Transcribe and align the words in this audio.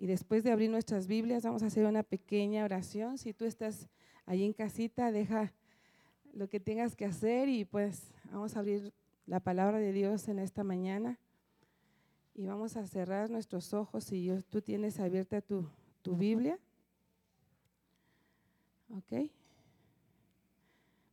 Y 0.00 0.06
después 0.06 0.42
de 0.42 0.50
abrir 0.50 0.70
nuestras 0.70 1.06
Biblias, 1.06 1.42
vamos 1.42 1.62
a 1.62 1.66
hacer 1.66 1.84
una 1.84 2.02
pequeña 2.02 2.64
oración. 2.64 3.18
Si 3.18 3.34
tú 3.34 3.44
estás 3.44 3.86
allí 4.24 4.46
en 4.46 4.54
casita, 4.54 5.12
deja 5.12 5.52
lo 6.32 6.48
que 6.48 6.58
tengas 6.58 6.96
que 6.96 7.04
hacer 7.04 7.50
y 7.50 7.66
pues 7.66 8.14
vamos 8.32 8.56
a 8.56 8.60
abrir 8.60 8.94
la 9.26 9.40
palabra 9.40 9.76
de 9.76 9.92
Dios 9.92 10.26
en 10.28 10.38
esta 10.38 10.64
mañana. 10.64 11.18
Y 12.34 12.46
vamos 12.46 12.78
a 12.78 12.86
cerrar 12.86 13.28
nuestros 13.28 13.74
ojos 13.74 14.04
si 14.04 14.30
tú 14.48 14.62
tienes 14.62 14.98
abierta 15.00 15.42
tu, 15.42 15.68
tu 16.00 16.16
Biblia. 16.16 16.58
¿Ok? 18.96 19.30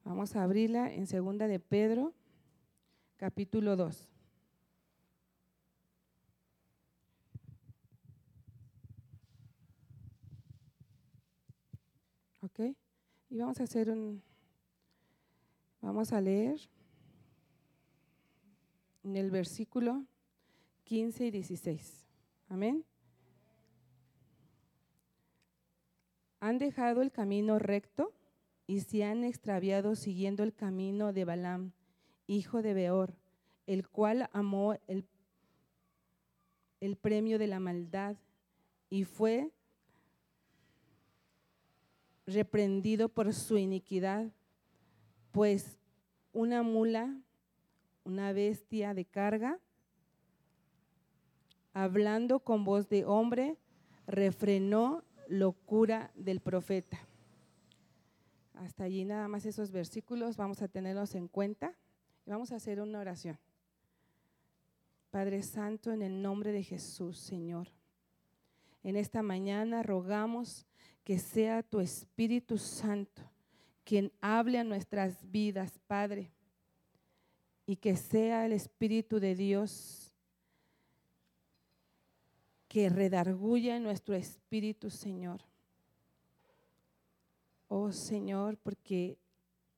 Vamos 0.05 0.33
a 0.37 0.43
abrirla 0.43 0.93
en 0.93 1.07
segunda 1.07 1.49
de 1.49 1.59
Pedro, 1.59 2.13
capítulo 3.17 3.75
2. 3.75 4.07
¿Ok? 12.47 12.59
Y 13.29 13.37
vamos 13.37 13.59
a 13.59 13.63
hacer 13.63 13.89
un, 13.89 14.21
vamos 15.81 16.13
a 16.13 16.21
leer 16.21 16.59
en 19.03 19.17
el 19.17 19.31
versículo 19.31 20.05
15 20.85 21.25
y 21.25 21.31
16. 21.31 22.07
Amén. 22.47 22.85
Han 26.39 26.57
dejado 26.57 27.01
el 27.01 27.11
camino 27.11 27.59
recto 27.59 28.13
y 28.65 28.79
se 28.79 29.03
han 29.03 29.25
extraviado 29.25 29.95
siguiendo 29.95 30.43
el 30.43 30.53
camino 30.53 31.11
de 31.11 31.25
Balaam, 31.25 31.73
hijo 32.27 32.61
de 32.61 32.73
Beor, 32.73 33.13
el 33.65 33.89
cual 33.89 34.29
amó 34.31 34.75
el, 34.87 35.05
el 36.79 36.95
premio 36.95 37.39
de 37.39 37.47
la 37.47 37.59
maldad 37.59 38.15
y 38.89 39.03
fue 39.03 39.51
reprendido 42.27 43.09
por 43.09 43.33
su 43.33 43.57
iniquidad, 43.57 44.31
pues 45.31 45.79
una 46.33 46.61
mula, 46.61 47.19
una 48.03 48.33
bestia 48.33 48.93
de 48.93 49.05
carga, 49.05 49.59
hablando 51.73 52.39
con 52.39 52.63
voz 52.65 52.89
de 52.89 53.05
hombre, 53.05 53.57
refrenó 54.05 55.03
locura 55.27 56.11
del 56.15 56.41
profeta. 56.41 56.99
Hasta 58.55 58.83
allí 58.83 59.05
nada 59.05 59.27
más 59.27 59.45
esos 59.45 59.71
versículos, 59.71 60.35
vamos 60.35 60.61
a 60.61 60.67
tenerlos 60.67 61.15
en 61.15 61.27
cuenta 61.27 61.75
y 62.25 62.31
vamos 62.31 62.51
a 62.51 62.55
hacer 62.55 62.81
una 62.81 62.99
oración. 62.99 63.37
Padre 65.11 65.41
Santo, 65.43 65.91
en 65.91 66.01
el 66.01 66.21
nombre 66.21 66.51
de 66.51 66.63
Jesús, 66.63 67.17
Señor, 67.17 67.69
en 68.87 68.95
esta 68.95 69.21
mañana 69.21 69.83
rogamos 69.83 70.65
que 71.03 71.19
sea 71.19 71.61
tu 71.61 71.81
Espíritu 71.81 72.57
Santo 72.57 73.21
quien 73.83 74.13
hable 74.21 74.59
a 74.59 74.63
nuestras 74.63 75.29
vidas, 75.29 75.77
Padre, 75.87 76.31
y 77.65 77.75
que 77.75 77.97
sea 77.97 78.45
el 78.45 78.53
Espíritu 78.53 79.19
de 79.19 79.35
Dios 79.35 80.13
que 82.69 82.89
redarguya 82.89 83.77
nuestro 83.79 84.15
espíritu, 84.15 84.89
Señor. 84.89 85.41
Oh 87.67 87.91
Señor, 87.91 88.57
porque 88.57 89.17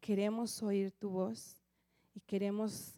queremos 0.01 0.61
oír 0.61 0.91
tu 0.91 1.09
voz 1.09 1.57
y 2.13 2.19
queremos 2.19 2.93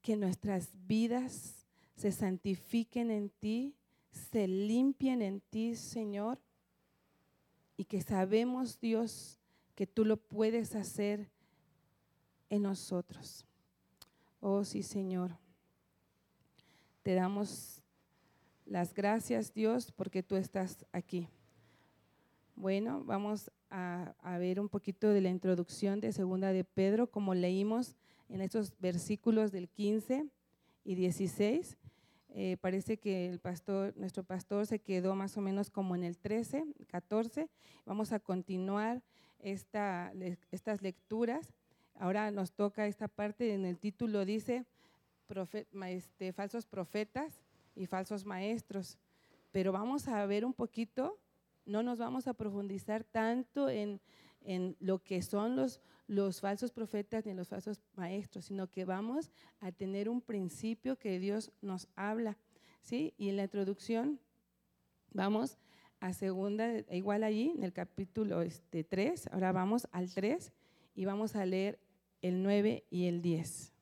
que 0.00 0.16
nuestras 0.16 0.70
vidas 0.86 1.66
se 1.96 2.10
santifiquen 2.10 3.10
en 3.10 3.30
ti, 3.30 3.75
se 4.16 4.48
limpien 4.48 5.22
en 5.22 5.40
ti, 5.40 5.76
Señor, 5.76 6.38
y 7.76 7.84
que 7.84 8.00
sabemos, 8.00 8.80
Dios, 8.80 9.38
que 9.74 9.86
tú 9.86 10.04
lo 10.04 10.16
puedes 10.16 10.74
hacer 10.74 11.30
en 12.48 12.62
nosotros. 12.62 13.44
Oh 14.40 14.64
sí, 14.64 14.82
Señor. 14.82 15.36
Te 17.02 17.14
damos 17.14 17.82
las 18.64 18.94
gracias, 18.94 19.52
Dios, 19.52 19.92
porque 19.92 20.22
tú 20.22 20.36
estás 20.36 20.84
aquí. 20.92 21.28
Bueno, 22.56 23.04
vamos 23.04 23.50
a, 23.70 24.14
ver 24.38 24.60
un 24.60 24.68
poquito 24.68 25.10
de 25.10 25.20
la 25.20 25.28
introducción 25.28 26.00
de 26.00 26.12
Segunda 26.12 26.52
de 26.52 26.64
Pedro, 26.64 27.10
como 27.10 27.34
leímos 27.34 27.96
en 28.28 28.40
estos 28.40 28.72
versículos 28.80 29.52
del 29.52 29.68
15 29.68 30.26
y 30.84 30.94
16. 30.94 31.76
Eh, 32.38 32.58
parece 32.60 32.98
que 32.98 33.30
el 33.30 33.38
pastor, 33.38 33.96
nuestro 33.96 34.22
pastor 34.22 34.66
se 34.66 34.78
quedó 34.78 35.14
más 35.14 35.38
o 35.38 35.40
menos 35.40 35.70
como 35.70 35.94
en 35.94 36.04
el 36.04 36.18
13, 36.18 36.66
14. 36.86 37.48
Vamos 37.86 38.12
a 38.12 38.20
continuar 38.20 39.02
esta, 39.38 40.12
estas 40.50 40.82
lecturas. 40.82 41.54
Ahora 41.94 42.30
nos 42.30 42.52
toca 42.52 42.86
esta 42.86 43.08
parte, 43.08 43.54
en 43.54 43.64
el 43.64 43.78
título 43.78 44.26
dice, 44.26 44.66
este, 45.86 46.34
falsos 46.34 46.66
profetas 46.66 47.40
y 47.74 47.86
falsos 47.86 48.26
maestros. 48.26 48.98
Pero 49.50 49.72
vamos 49.72 50.06
a 50.06 50.26
ver 50.26 50.44
un 50.44 50.52
poquito, 50.52 51.18
no 51.64 51.82
nos 51.82 51.96
vamos 51.96 52.26
a 52.26 52.34
profundizar 52.34 53.02
tanto 53.02 53.70
en, 53.70 53.98
lo 54.80 55.02
que 55.02 55.22
son 55.22 55.56
los, 55.56 55.80
los 56.06 56.40
falsos 56.40 56.70
profetas 56.70 57.26
ni 57.26 57.34
los 57.34 57.48
falsos 57.48 57.80
maestros, 57.94 58.46
sino 58.46 58.70
que 58.70 58.84
vamos 58.84 59.30
a 59.60 59.72
tener 59.72 60.08
un 60.08 60.20
principio 60.20 60.96
que 60.96 61.18
Dios 61.18 61.52
nos 61.60 61.88
habla. 61.96 62.36
¿sí? 62.80 63.14
Y 63.18 63.28
en 63.28 63.36
la 63.36 63.44
introducción 63.44 64.20
vamos 65.12 65.58
a 66.00 66.12
segunda, 66.12 66.78
igual 66.90 67.24
allí 67.24 67.52
en 67.56 67.62
el 67.62 67.72
capítulo 67.72 68.42
este, 68.42 68.84
3, 68.84 69.28
ahora 69.32 69.52
vamos 69.52 69.88
al 69.92 70.12
3 70.12 70.52
y 70.94 71.04
vamos 71.04 71.34
a 71.34 71.44
leer 71.44 71.78
el 72.22 72.42
9 72.42 72.84
y 72.90 73.06
el 73.06 73.22
10. 73.22 73.72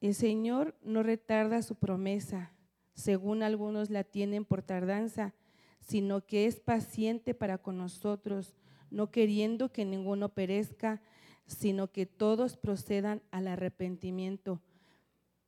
El 0.00 0.14
Señor 0.14 0.76
no 0.82 1.02
retarda 1.02 1.62
su 1.62 1.76
promesa, 1.76 2.52
según 2.94 3.42
algunos 3.42 3.88
la 3.88 4.04
tienen 4.04 4.44
por 4.44 4.62
tardanza, 4.62 5.34
sino 5.82 6.24
que 6.24 6.46
es 6.46 6.60
paciente 6.60 7.34
para 7.34 7.58
con 7.58 7.76
nosotros, 7.76 8.54
no 8.90 9.10
queriendo 9.10 9.72
que 9.72 9.84
ninguno 9.84 10.30
perezca, 10.30 11.02
sino 11.46 11.90
que 11.90 12.06
todos 12.06 12.56
procedan 12.56 13.22
al 13.30 13.48
arrepentimiento. 13.48 14.62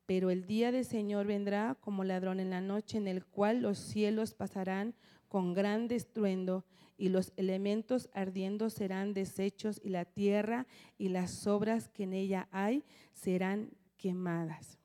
Pero 0.05 0.29
el 0.29 0.45
día 0.45 0.71
del 0.71 0.85
Señor 0.85 1.25
vendrá 1.25 1.77
como 1.79 2.03
ladrón 2.03 2.39
en 2.39 2.51
la 2.51 2.61
noche, 2.61 2.97
en 2.97 3.07
el 3.07 3.25
cual 3.25 3.61
los 3.61 3.79
cielos 3.79 4.33
pasarán 4.33 4.93
con 5.27 5.53
gran 5.53 5.89
estruendo 5.89 6.65
y 6.97 7.09
los 7.09 7.33
elementos 7.37 8.09
ardiendo 8.13 8.69
serán 8.69 9.13
deshechos 9.13 9.81
y 9.83 9.89
la 9.89 10.05
tierra 10.05 10.67
y 10.97 11.09
las 11.09 11.47
obras 11.47 11.89
que 11.89 12.03
en 12.03 12.13
ella 12.13 12.47
hay 12.51 12.83
serán 13.13 13.71
quemadas. 13.97 14.77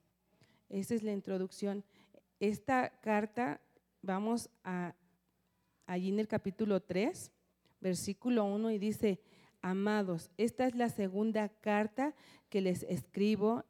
Esa 0.69 0.95
es 0.95 1.03
la 1.03 1.11
introducción. 1.11 1.83
Esta 2.39 2.99
carta, 3.01 3.61
vamos 4.01 4.49
a 4.63 4.95
allí 5.91 6.07
en 6.07 6.19
el 6.19 6.27
capítulo 6.29 6.81
3, 6.81 7.33
versículo 7.81 8.45
1, 8.45 8.71
y 8.71 8.79
dice, 8.79 9.19
amados, 9.61 10.31
esta 10.37 10.65
es 10.65 10.73
la 10.73 10.87
segunda 10.87 11.49
carta 11.49 12.15
que 12.49 12.61
les 12.61 12.83
escribo 12.83 13.65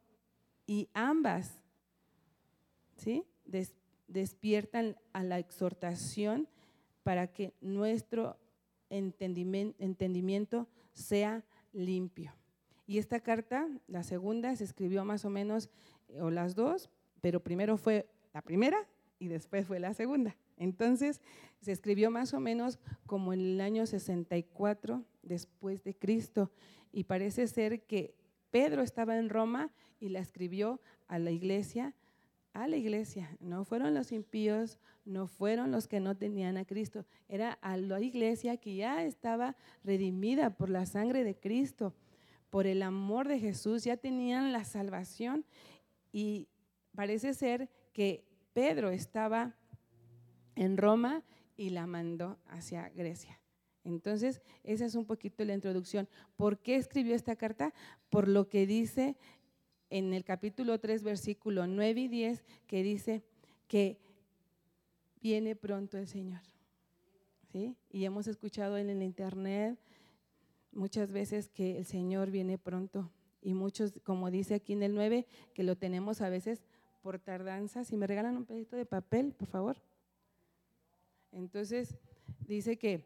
y 0.64 0.88
ambas, 0.94 1.60
¿sí? 2.96 3.24
despiertan 4.06 4.96
a 5.12 5.24
la 5.24 5.40
exhortación 5.40 6.46
para 7.02 7.26
que 7.26 7.54
nuestro 7.60 8.38
entendimiento 8.88 10.68
sea 10.92 11.44
limpio. 11.72 12.32
Y 12.86 12.98
esta 12.98 13.18
carta, 13.18 13.68
la 13.88 14.04
segunda, 14.04 14.54
se 14.54 14.62
escribió 14.62 15.04
más 15.04 15.24
o 15.24 15.30
menos, 15.30 15.70
o 16.20 16.30
las 16.30 16.54
dos, 16.54 16.88
pero 17.20 17.42
primero 17.42 17.76
fue 17.76 18.06
la 18.32 18.42
primera 18.42 18.86
y 19.18 19.26
después 19.26 19.66
fue 19.66 19.80
la 19.80 19.92
segunda. 19.92 20.36
Entonces, 20.62 21.20
se 21.60 21.72
escribió 21.72 22.10
más 22.10 22.34
o 22.34 22.40
menos 22.40 22.78
como 23.06 23.32
en 23.32 23.40
el 23.40 23.60
año 23.60 23.86
64 23.86 25.04
después 25.22 25.82
de 25.84 25.94
Cristo. 25.94 26.50
Y 26.92 27.04
parece 27.04 27.46
ser 27.46 27.82
que 27.82 28.14
Pedro 28.50 28.82
estaba 28.82 29.18
en 29.18 29.28
Roma 29.28 29.72
y 29.98 30.08
la 30.08 30.20
escribió 30.20 30.80
a 31.08 31.18
la 31.18 31.30
iglesia, 31.30 31.94
a 32.52 32.68
la 32.68 32.76
iglesia. 32.76 33.36
No 33.40 33.64
fueron 33.64 33.94
los 33.94 34.12
impíos, 34.12 34.78
no 35.04 35.26
fueron 35.26 35.70
los 35.70 35.88
que 35.88 36.00
no 36.00 36.16
tenían 36.16 36.56
a 36.56 36.64
Cristo. 36.64 37.06
Era 37.28 37.52
a 37.62 37.76
la 37.76 38.00
iglesia 38.00 38.56
que 38.56 38.76
ya 38.76 39.04
estaba 39.04 39.56
redimida 39.82 40.56
por 40.56 40.70
la 40.70 40.86
sangre 40.86 41.24
de 41.24 41.34
Cristo 41.34 41.94
por 42.52 42.66
el 42.66 42.82
amor 42.82 43.28
de 43.28 43.38
Jesús, 43.38 43.82
ya 43.82 43.96
tenían 43.96 44.52
la 44.52 44.64
salvación 44.64 45.46
y 46.12 46.48
parece 46.94 47.32
ser 47.32 47.70
que 47.94 48.26
Pedro 48.52 48.90
estaba 48.90 49.56
en 50.56 50.76
Roma 50.76 51.22
y 51.56 51.70
la 51.70 51.86
mandó 51.86 52.38
hacia 52.48 52.88
Grecia. 52.90 53.38
Entonces, 53.84 54.42
esa 54.62 54.84
es 54.84 54.94
un 54.94 55.04
poquito 55.04 55.44
la 55.44 55.54
introducción. 55.54 56.08
¿Por 56.36 56.58
qué 56.58 56.76
escribió 56.76 57.14
esta 57.14 57.36
carta? 57.36 57.74
Por 58.10 58.28
lo 58.28 58.48
que 58.48 58.66
dice 58.66 59.16
en 59.90 60.14
el 60.14 60.24
capítulo 60.24 60.78
3, 60.78 61.02
versículo 61.02 61.66
9 61.66 62.00
y 62.00 62.08
10, 62.08 62.44
que 62.66 62.82
dice 62.82 63.24
que 63.66 63.98
viene 65.20 65.56
pronto 65.56 65.98
el 65.98 66.06
Señor. 66.06 66.40
¿Sí? 67.50 67.76
Y 67.90 68.04
hemos 68.04 68.26
escuchado 68.28 68.78
en 68.78 68.88
el 68.88 69.02
internet 69.02 69.78
muchas 70.72 71.12
veces 71.12 71.48
que 71.48 71.78
el 71.78 71.84
Señor 71.84 72.30
viene 72.30 72.56
pronto. 72.56 73.10
Y 73.42 73.54
muchos, 73.54 74.00
como 74.04 74.30
dice 74.30 74.54
aquí 74.54 74.72
en 74.72 74.82
el 74.82 74.94
9, 74.94 75.26
que 75.52 75.62
lo 75.64 75.76
tenemos 75.76 76.22
a 76.22 76.30
veces 76.30 76.62
por 77.02 77.18
tardanza. 77.18 77.84
Si 77.84 77.96
me 77.96 78.06
regalan 78.06 78.36
un 78.36 78.46
pedito 78.46 78.76
de 78.76 78.86
papel, 78.86 79.32
por 79.32 79.48
favor. 79.48 79.82
Entonces, 81.32 81.96
dice 82.46 82.78
que 82.78 83.04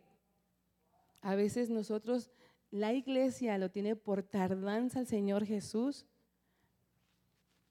a 1.22 1.34
veces 1.34 1.70
nosotros, 1.70 2.30
la 2.70 2.92
iglesia 2.92 3.58
lo 3.58 3.70
tiene 3.70 3.96
por 3.96 4.22
tardanza 4.22 5.00
el 5.00 5.06
Señor 5.06 5.44
Jesús. 5.44 6.06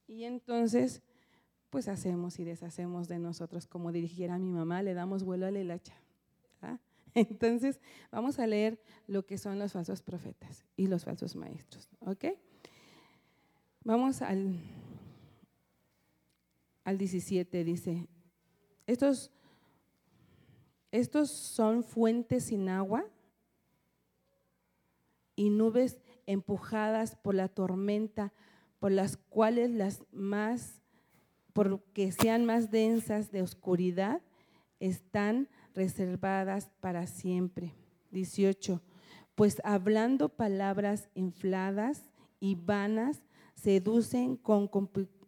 Y 0.08 0.24
entonces, 0.24 1.02
pues 1.70 1.88
hacemos 1.88 2.40
y 2.40 2.44
deshacemos 2.44 3.08
de 3.08 3.20
nosotros, 3.20 3.68
como 3.68 3.92
dirigiera 3.92 4.38
mi 4.38 4.52
mamá, 4.52 4.82
le 4.84 4.94
damos 4.94 5.24
vuelo 5.24 5.46
a 5.46 5.52
la 5.52 5.60
hilacha. 5.60 5.94
Entonces, 7.14 7.80
vamos 8.12 8.40
a 8.40 8.48
leer 8.48 8.80
lo 9.08 9.26
que 9.26 9.38
son 9.38 9.58
los 9.58 9.74
falsos 9.74 10.02
profetas 10.02 10.66
y 10.76 10.88
los 10.88 11.06
falsos 11.06 11.36
maestros. 11.36 11.90
¿Ok? 12.02 12.26
Vamos 13.84 14.22
al, 14.22 14.60
al 16.84 16.98
17, 16.98 17.64
dice, 17.64 18.08
estos, 18.88 19.32
estos 20.96 21.30
son 21.30 21.84
fuentes 21.84 22.46
sin 22.46 22.70
agua 22.70 23.06
y 25.36 25.50
nubes 25.50 25.98
empujadas 26.26 27.18
por 27.18 27.36
la 27.36 27.50
tormenta, 27.50 28.32
por 28.80 28.92
las 28.92 29.18
cuales 29.18 29.72
las 29.72 30.04
más, 30.14 30.82
porque 31.52 32.14
sean 32.14 32.46
más 32.46 32.72
densas 32.72 33.32
de 33.32 33.42
oscuridad, 33.42 34.22
están 34.80 35.50
reservadas 35.74 36.70
para 36.80 37.08
siempre. 37.08 37.74
18. 38.12 38.82
Pues 39.36 39.62
hablando 39.66 40.30
palabras 40.30 41.10
infladas 41.14 42.04
y 42.40 42.56
vanas, 42.56 43.22
seducen 43.56 44.38
con 44.38 44.70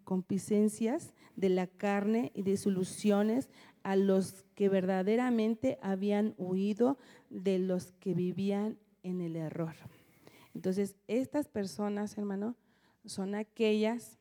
compicencias 0.05 1.13
de 1.35 1.49
la 1.49 1.67
carne 1.67 2.31
y 2.33 2.43
de 2.43 2.55
soluciones 2.55 3.49
a 3.87 3.95
los 3.95 4.43
que 4.53 4.67
verdaderamente 4.67 5.79
habían 5.81 6.35
huido 6.37 6.97
de 7.29 7.57
los 7.57 7.93
que 7.93 8.13
vivían 8.13 8.77
en 9.01 9.21
el 9.21 9.37
error. 9.37 9.75
Entonces, 10.53 10.97
estas 11.07 11.47
personas, 11.47 12.17
hermano, 12.17 12.57
son 13.05 13.33
aquellas 13.33 14.19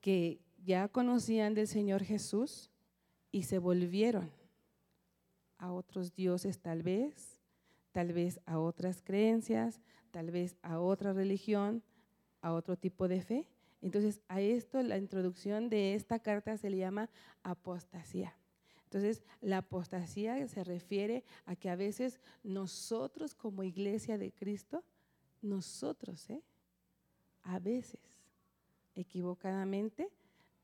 que 0.00 0.38
ya 0.64 0.86
conocían 0.86 1.54
del 1.54 1.66
Señor 1.66 2.04
Jesús 2.04 2.70
y 3.32 3.42
se 3.42 3.58
volvieron 3.58 4.30
a 5.58 5.72
otros 5.72 6.14
dioses 6.14 6.60
tal 6.60 6.84
vez, 6.84 7.40
tal 7.90 8.12
vez 8.12 8.38
a 8.46 8.60
otras 8.60 9.02
creencias, 9.02 9.80
tal 10.12 10.30
vez 10.30 10.54
a 10.62 10.78
otra 10.78 11.12
religión, 11.12 11.82
a 12.40 12.52
otro 12.52 12.76
tipo 12.76 13.08
de 13.08 13.22
fe. 13.22 13.48
Entonces, 13.82 14.20
a 14.28 14.40
esto 14.40 14.82
la 14.82 14.98
introducción 14.98 15.68
de 15.68 15.94
esta 15.94 16.18
carta 16.18 16.56
se 16.56 16.70
le 16.70 16.78
llama 16.78 17.10
apostasía. 17.42 18.34
Entonces, 18.84 19.22
la 19.40 19.58
apostasía 19.58 20.46
se 20.48 20.64
refiere 20.64 21.24
a 21.44 21.56
que 21.56 21.68
a 21.68 21.76
veces 21.76 22.20
nosotros 22.42 23.34
como 23.34 23.62
iglesia 23.62 24.16
de 24.16 24.32
Cristo, 24.32 24.84
nosotros, 25.42 26.30
¿eh? 26.30 26.42
a 27.42 27.58
veces, 27.58 28.00
equivocadamente, 28.94 30.08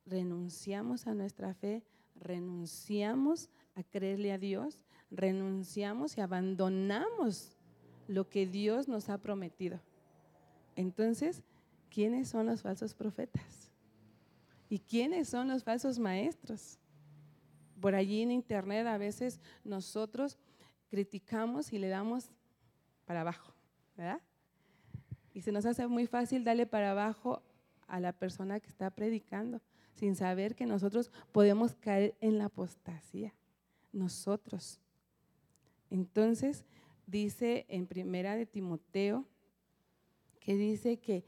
renunciamos 0.06 1.06
a 1.06 1.14
nuestra 1.14 1.52
fe, 1.54 1.82
renunciamos 2.14 3.50
a 3.74 3.82
creerle 3.82 4.32
a 4.32 4.38
Dios, 4.38 4.84
renunciamos 5.10 6.16
y 6.16 6.20
abandonamos 6.20 7.56
lo 8.08 8.28
que 8.28 8.46
Dios 8.46 8.88
nos 8.88 9.08
ha 9.08 9.18
prometido. 9.18 9.80
Entonces, 10.76 11.42
¿quiénes 11.92 12.28
son 12.28 12.46
los 12.46 12.62
falsos 12.62 12.94
profetas? 12.94 13.70
¿Y 14.68 14.78
quiénes 14.78 15.28
son 15.28 15.48
los 15.48 15.62
falsos 15.62 15.98
maestros? 15.98 16.78
Por 17.80 17.94
allí 17.94 18.22
en 18.22 18.30
internet 18.30 18.86
a 18.86 18.96
veces 18.96 19.40
nosotros 19.62 20.38
criticamos 20.88 21.72
y 21.72 21.78
le 21.78 21.88
damos 21.88 22.30
para 23.04 23.20
abajo, 23.20 23.52
¿verdad? 23.96 24.20
Y 25.34 25.42
se 25.42 25.52
nos 25.52 25.66
hace 25.66 25.86
muy 25.86 26.06
fácil 26.06 26.44
darle 26.44 26.66
para 26.66 26.92
abajo 26.92 27.42
a 27.86 28.00
la 28.00 28.12
persona 28.12 28.58
que 28.60 28.68
está 28.68 28.90
predicando, 28.90 29.60
sin 29.94 30.16
saber 30.16 30.54
que 30.54 30.64
nosotros 30.64 31.10
podemos 31.32 31.74
caer 31.74 32.16
en 32.20 32.38
la 32.38 32.46
apostasía 32.46 33.34
nosotros. 33.92 34.80
Entonces, 35.90 36.64
dice 37.06 37.66
en 37.68 37.86
primera 37.86 38.34
de 38.34 38.46
Timoteo, 38.46 39.26
que 40.40 40.56
dice 40.56 40.98
que, 40.98 41.24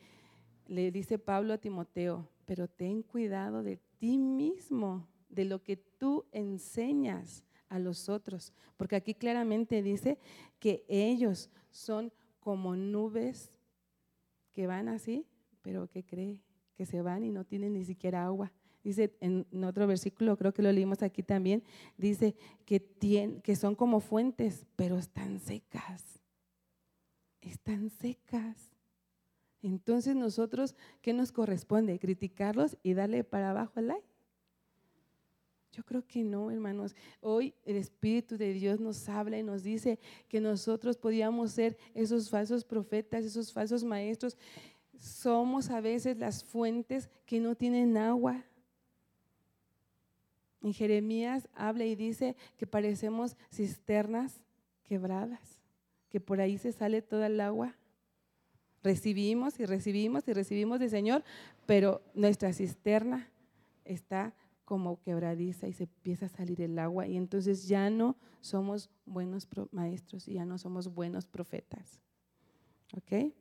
le 0.66 0.90
dice 0.90 1.18
Pablo 1.18 1.54
a 1.54 1.58
Timoteo, 1.58 2.28
pero 2.46 2.68
ten 2.68 3.02
cuidado 3.02 3.62
de 3.62 3.78
ti 3.98 4.18
mismo, 4.18 5.06
de 5.28 5.44
lo 5.44 5.62
que 5.62 5.76
tú 5.76 6.26
enseñas 6.32 7.44
a 7.68 7.78
los 7.78 8.08
otros, 8.08 8.52
porque 8.76 8.96
aquí 8.96 9.14
claramente 9.14 9.82
dice 9.82 10.18
que 10.58 10.84
ellos 10.88 11.50
son 11.70 12.12
como 12.38 12.76
nubes 12.76 13.52
que 14.52 14.66
van 14.66 14.88
así, 14.88 15.26
pero 15.62 15.88
que 15.88 16.04
cree 16.04 16.40
que 16.76 16.86
se 16.86 17.02
van 17.02 17.24
y 17.24 17.30
no 17.30 17.44
tienen 17.44 17.72
ni 17.72 17.84
siquiera 17.84 18.24
agua. 18.24 18.52
Dice 18.82 19.16
en, 19.20 19.46
otro 19.64 19.86
versículo, 19.86 20.36
creo 20.36 20.52
que 20.52 20.62
lo 20.62 20.70
leímos 20.70 21.02
aquí 21.02 21.22
también, 21.22 21.64
dice 21.96 22.36
que, 22.66 23.40
que 23.42 23.56
son 23.56 23.74
como 23.74 24.00
fuentes, 24.00 24.66
pero 24.76 24.98
están 24.98 25.40
secas. 25.40 26.20
Están 27.40 27.88
secas. 27.90 28.73
Entonces 29.64 30.14
nosotros, 30.14 30.74
¿qué 31.00 31.14
nos 31.14 31.32
corresponde? 31.32 31.98
¿Criticarlos 31.98 32.76
y 32.82 32.92
darle 32.92 33.24
para 33.24 33.48
abajo 33.48 33.80
el 33.80 33.86
like? 33.86 34.06
Yo 35.72 35.82
creo 35.84 36.06
que 36.06 36.22
no, 36.22 36.50
hermanos. 36.50 36.94
Hoy 37.22 37.54
el 37.64 37.76
Espíritu 37.76 38.36
de 38.36 38.52
Dios 38.52 38.78
nos 38.78 39.08
habla 39.08 39.38
y 39.38 39.42
nos 39.42 39.62
dice 39.62 39.98
que 40.28 40.38
nosotros 40.38 40.98
podíamos 40.98 41.52
ser 41.52 41.78
esos 41.94 42.28
falsos 42.28 42.62
profetas, 42.62 43.24
esos 43.24 43.54
falsos 43.54 43.84
maestros. 43.84 44.36
Somos 44.98 45.70
a 45.70 45.80
veces 45.80 46.18
las 46.18 46.44
fuentes 46.44 47.08
que 47.24 47.40
no 47.40 47.54
tienen 47.54 47.96
agua. 47.96 48.44
En 50.60 50.74
Jeremías 50.74 51.48
habla 51.54 51.86
y 51.86 51.96
dice 51.96 52.36
que 52.58 52.66
parecemos 52.66 53.34
cisternas 53.50 54.42
quebradas, 54.82 55.58
que 56.10 56.20
por 56.20 56.42
ahí 56.42 56.58
se 56.58 56.70
sale 56.70 57.00
toda 57.00 57.28
el 57.28 57.40
agua. 57.40 57.74
Recibimos 58.84 59.58
y 59.58 59.64
recibimos 59.64 60.28
y 60.28 60.34
recibimos 60.34 60.78
del 60.78 60.90
Señor, 60.90 61.24
pero 61.64 62.02
nuestra 62.14 62.52
cisterna 62.52 63.30
está 63.86 64.34
como 64.66 65.00
quebradiza 65.00 65.66
y 65.66 65.72
se 65.72 65.84
empieza 65.84 66.26
a 66.26 66.28
salir 66.28 66.60
el 66.60 66.78
agua 66.78 67.06
y 67.06 67.16
entonces 67.16 67.66
ya 67.66 67.88
no 67.88 68.16
somos 68.42 68.90
buenos 69.06 69.48
maestros 69.72 70.28
y 70.28 70.34
ya 70.34 70.44
no 70.44 70.58
somos 70.58 70.94
buenos 70.94 71.24
profetas. 71.24 71.98
¿Ok? 72.94 73.32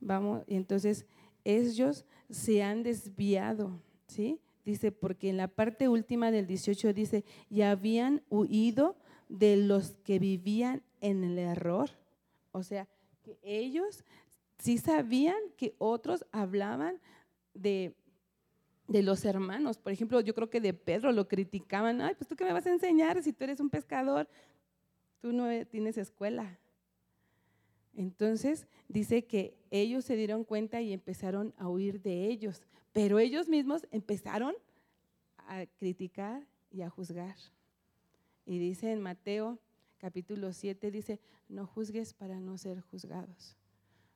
Vamos, 0.00 0.44
entonces 0.46 1.06
ellos 1.44 2.04
se 2.28 2.62
han 2.62 2.82
desviado, 2.82 3.80
¿sí? 4.06 4.38
Dice, 4.66 4.92
porque 4.92 5.30
en 5.30 5.38
la 5.38 5.48
parte 5.48 5.88
última 5.88 6.30
del 6.30 6.46
18 6.46 6.92
dice, 6.92 7.24
y 7.48 7.62
habían 7.62 8.22
huido 8.28 8.96
de 9.30 9.56
los 9.56 9.92
que 10.04 10.18
vivían 10.18 10.82
en 11.00 11.24
el 11.24 11.38
error. 11.38 11.90
O 12.52 12.62
sea, 12.62 12.86
que 13.22 13.38
ellos 13.42 14.04
sí 14.64 14.78
sabían 14.78 15.36
que 15.56 15.74
otros 15.78 16.24
hablaban 16.32 17.00
de, 17.52 17.94
de 18.88 19.02
los 19.02 19.24
hermanos. 19.24 19.78
Por 19.78 19.92
ejemplo, 19.92 20.20
yo 20.20 20.34
creo 20.34 20.50
que 20.50 20.60
de 20.60 20.74
Pedro 20.74 21.12
lo 21.12 21.28
criticaban. 21.28 22.00
Ay, 22.00 22.14
pues 22.14 22.28
tú 22.28 22.36
qué 22.36 22.44
me 22.44 22.52
vas 22.52 22.66
a 22.66 22.72
enseñar 22.72 23.22
si 23.22 23.32
tú 23.32 23.44
eres 23.44 23.60
un 23.60 23.70
pescador, 23.70 24.28
tú 25.20 25.32
no 25.32 25.46
tienes 25.66 25.98
escuela. 25.98 26.58
Entonces 27.94 28.66
dice 28.88 29.24
que 29.24 29.54
ellos 29.70 30.04
se 30.04 30.16
dieron 30.16 30.44
cuenta 30.44 30.80
y 30.80 30.92
empezaron 30.92 31.54
a 31.58 31.68
huir 31.68 32.00
de 32.00 32.26
ellos 32.26 32.62
pero 32.94 33.18
ellos 33.18 33.48
mismos 33.48 33.86
empezaron 33.90 34.54
a 35.36 35.66
criticar 35.66 36.46
y 36.70 36.82
a 36.82 36.88
juzgar. 36.88 37.34
Y 38.46 38.58
dice 38.58 38.92
en 38.92 39.00
Mateo 39.00 39.58
capítulo 39.98 40.52
7, 40.52 40.92
dice, 40.92 41.20
no 41.48 41.66
juzgues 41.66 42.14
para 42.14 42.38
no 42.38 42.56
ser 42.56 42.80
juzgados. 42.80 43.56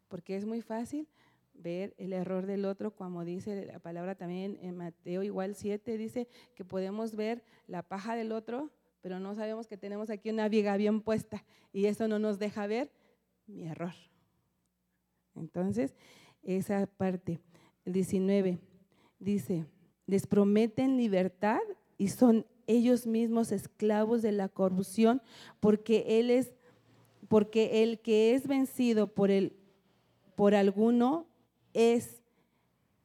Porque 0.08 0.36
es 0.36 0.44
muy 0.44 0.60
fácil 0.62 1.06
ver 1.54 1.94
el 1.98 2.12
error 2.12 2.46
del 2.46 2.64
otro, 2.64 2.94
como 2.94 3.24
dice 3.24 3.66
la 3.66 3.78
palabra 3.78 4.14
también 4.14 4.58
en 4.62 4.76
Mateo 4.76 5.22
igual 5.22 5.54
7, 5.54 5.98
dice 5.98 6.28
que 6.54 6.64
podemos 6.64 7.14
ver 7.14 7.42
la 7.66 7.82
paja 7.82 8.14
del 8.14 8.32
otro, 8.32 8.70
pero 9.00 9.20
no 9.20 9.34
sabemos 9.34 9.66
que 9.66 9.76
tenemos 9.76 10.10
aquí 10.10 10.30
una 10.30 10.48
viga 10.48 10.76
bien 10.76 11.00
puesta 11.00 11.44
y 11.72 11.86
eso 11.86 12.08
no 12.08 12.18
nos 12.18 12.38
deja 12.38 12.66
ver 12.66 12.90
mi 13.46 13.64
error. 13.64 13.94
Entonces, 15.34 15.94
esa 16.42 16.86
parte. 16.86 17.40
El 17.84 17.92
19 17.92 18.58
dice, 19.18 19.66
les 20.06 20.26
prometen 20.26 20.96
libertad 20.96 21.60
y 21.96 22.08
son 22.08 22.46
ellos 22.66 23.06
mismos 23.06 23.50
esclavos 23.50 24.22
de 24.22 24.32
la 24.32 24.48
corrupción, 24.48 25.22
porque 25.60 26.20
él 26.20 26.30
es 26.30 26.54
porque 27.28 27.82
el 27.82 28.00
que 28.00 28.34
es 28.34 28.46
vencido 28.46 29.06
por 29.06 29.30
el 29.30 29.57
por 30.38 30.54
alguno 30.54 31.26
es 31.72 32.22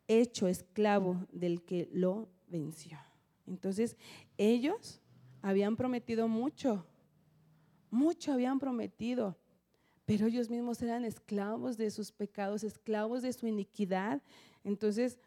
hecho 0.08 0.48
esclavo 0.48 1.26
del 1.32 1.64
que 1.64 1.90
lo 1.92 2.30
venció. 2.48 3.00
Entonces, 3.48 3.98
ellos 4.38 5.02
habían 5.42 5.76
prometido 5.76 6.28
mucho, 6.28 6.86
mucho 7.90 8.34
habían 8.34 8.60
prometido, 8.60 9.36
pero 10.06 10.28
ellos 10.28 10.52
mismos 10.52 10.80
eran 10.84 11.06
esclavos 11.06 11.76
de 11.76 11.90
sus 11.90 12.12
pecados, 12.12 12.64
esclavos 12.64 13.24
de 13.24 13.34
su 13.34 13.48
iniquidad. 13.48 14.22
Entonces, 14.64 15.18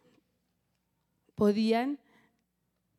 podían, 1.35 1.99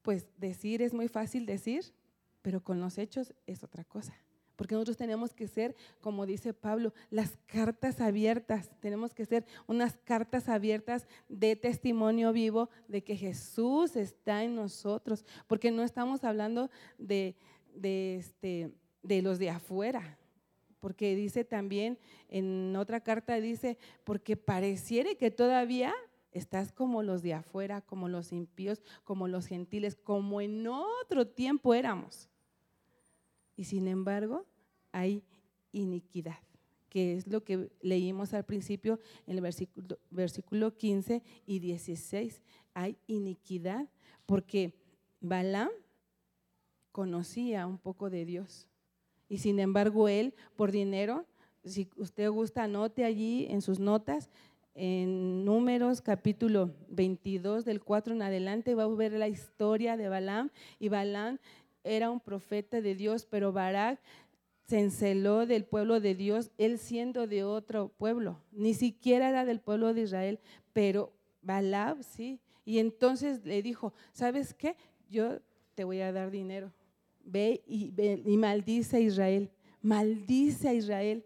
pues 0.02 0.28
decir, 0.38 0.82
es 0.82 0.94
muy 0.94 1.08
fácil 1.08 1.46
decir, 1.46 1.94
pero 2.42 2.62
con 2.62 2.82
los 2.82 2.98
hechos 2.98 3.34
es 3.46 3.64
otra 3.64 3.86
cosa. 3.86 4.14
Porque 4.58 4.74
nosotros 4.74 4.98
tenemos 4.98 5.34
que 5.34 5.48
ser, 5.48 5.76
como 6.02 6.26
dice 6.26 6.52
Pablo, 6.52 6.92
las 7.12 7.38
cartas 7.46 8.02
abiertas. 8.02 8.72
Tenemos 8.82 9.14
que 9.14 9.24
ser 9.24 9.46
unas 9.68 9.96
cartas 9.98 10.50
abiertas 10.50 11.08
de 11.30 11.56
testimonio 11.56 12.34
vivo 12.34 12.70
de 12.88 13.04
que 13.04 13.16
Jesús 13.16 13.96
está 13.96 14.44
en 14.44 14.56
nosotros. 14.56 15.24
Porque 15.46 15.70
no 15.70 15.84
estamos 15.84 16.24
hablando 16.24 16.72
de, 16.98 17.36
este, 17.82 18.74
de 19.04 19.22
los 19.22 19.38
de 19.38 19.52
afuera. 19.52 20.18
Porque 20.80 21.16
dice 21.16 21.46
también, 21.46 22.00
en 22.28 22.76
otra 22.76 23.02
carta 23.02 23.36
dice, 23.36 23.78
porque 24.04 24.38
pareciere 24.38 25.18
que 25.18 25.30
todavía 25.30 25.94
estás 26.32 26.72
como 26.72 27.04
los 27.04 27.22
de 27.22 27.36
afuera, 27.36 27.82
como 27.82 28.10
los 28.10 28.32
impíos, 28.32 28.82
como 29.04 29.28
los 29.28 29.46
gentiles, 29.46 29.96
como 29.96 30.42
en 30.42 30.68
otro 30.68 31.28
tiempo 31.28 31.76
éramos. 31.76 32.28
Y 33.58 33.66
sin 33.66 33.88
embargo, 33.88 34.46
hay 34.94 35.24
iniquidad, 35.74 36.40
que 36.88 37.16
es 37.16 37.28
lo 37.28 37.44
que 37.44 37.70
leímos 37.82 38.34
al 38.34 38.46
principio 38.46 39.00
en 39.26 39.36
el 39.36 39.42
versículo, 39.42 40.00
versículo 40.10 40.78
15 40.78 41.22
y 41.46 41.60
16. 41.60 42.42
Hay 42.74 42.98
iniquidad 43.08 43.90
porque 44.26 44.74
Balaam 45.20 45.70
conocía 46.92 47.68
un 47.68 47.80
poco 47.80 48.10
de 48.10 48.26
Dios. 48.26 48.70
Y 49.28 49.40
sin 49.40 49.60
embargo, 49.60 50.08
él, 50.08 50.34
por 50.56 50.72
dinero, 50.72 51.26
si 51.66 51.90
usted 51.98 52.30
gusta, 52.30 52.64
anote 52.64 53.04
allí 53.04 53.48
en 53.50 53.62
sus 53.62 53.80
notas, 53.80 54.30
en 54.74 55.44
Números 55.44 56.02
capítulo 56.02 56.72
22 56.90 57.66
del 57.66 57.82
4 57.82 58.14
en 58.14 58.22
adelante, 58.22 58.76
va 58.76 58.84
a 58.84 58.88
ver 58.88 59.14
la 59.14 59.28
historia 59.28 59.98
de 59.98 60.08
Balaam. 60.08 60.52
Y 60.80 60.90
Balaam 60.90 61.40
era 61.88 62.12
un 62.12 62.20
profeta 62.20 62.82
de 62.82 62.96
Dios, 62.96 63.26
pero 63.26 63.52
Barak 63.52 64.00
se 64.68 64.80
enceló 64.80 65.46
del 65.46 65.64
pueblo 65.64 66.02
de 66.02 66.14
Dios, 66.14 66.52
él 66.58 66.78
siendo 66.78 67.26
de 67.26 67.44
otro 67.44 67.90
pueblo. 67.90 68.42
Ni 68.52 68.74
siquiera 68.74 69.30
era 69.30 69.46
del 69.46 69.62
pueblo 69.62 69.94
de 69.94 70.02
Israel, 70.02 70.40
pero 70.74 71.14
Balaam 71.42 72.04
sí. 72.04 72.42
Y 72.66 72.80
entonces 72.80 73.46
le 73.46 73.62
dijo, 73.62 73.94
¿sabes 74.12 74.54
qué? 74.54 74.76
Yo 75.10 75.40
te 75.74 75.86
voy 75.86 76.02
a 76.02 76.12
dar 76.12 76.32
dinero. 76.32 76.74
Ve 77.24 77.64
y, 77.66 77.94
y 78.26 78.38
maldice 78.38 78.98
a 78.98 79.00
Israel. 79.00 79.50
Maldice 79.82 80.68
a 80.68 80.74
Israel. 80.74 81.26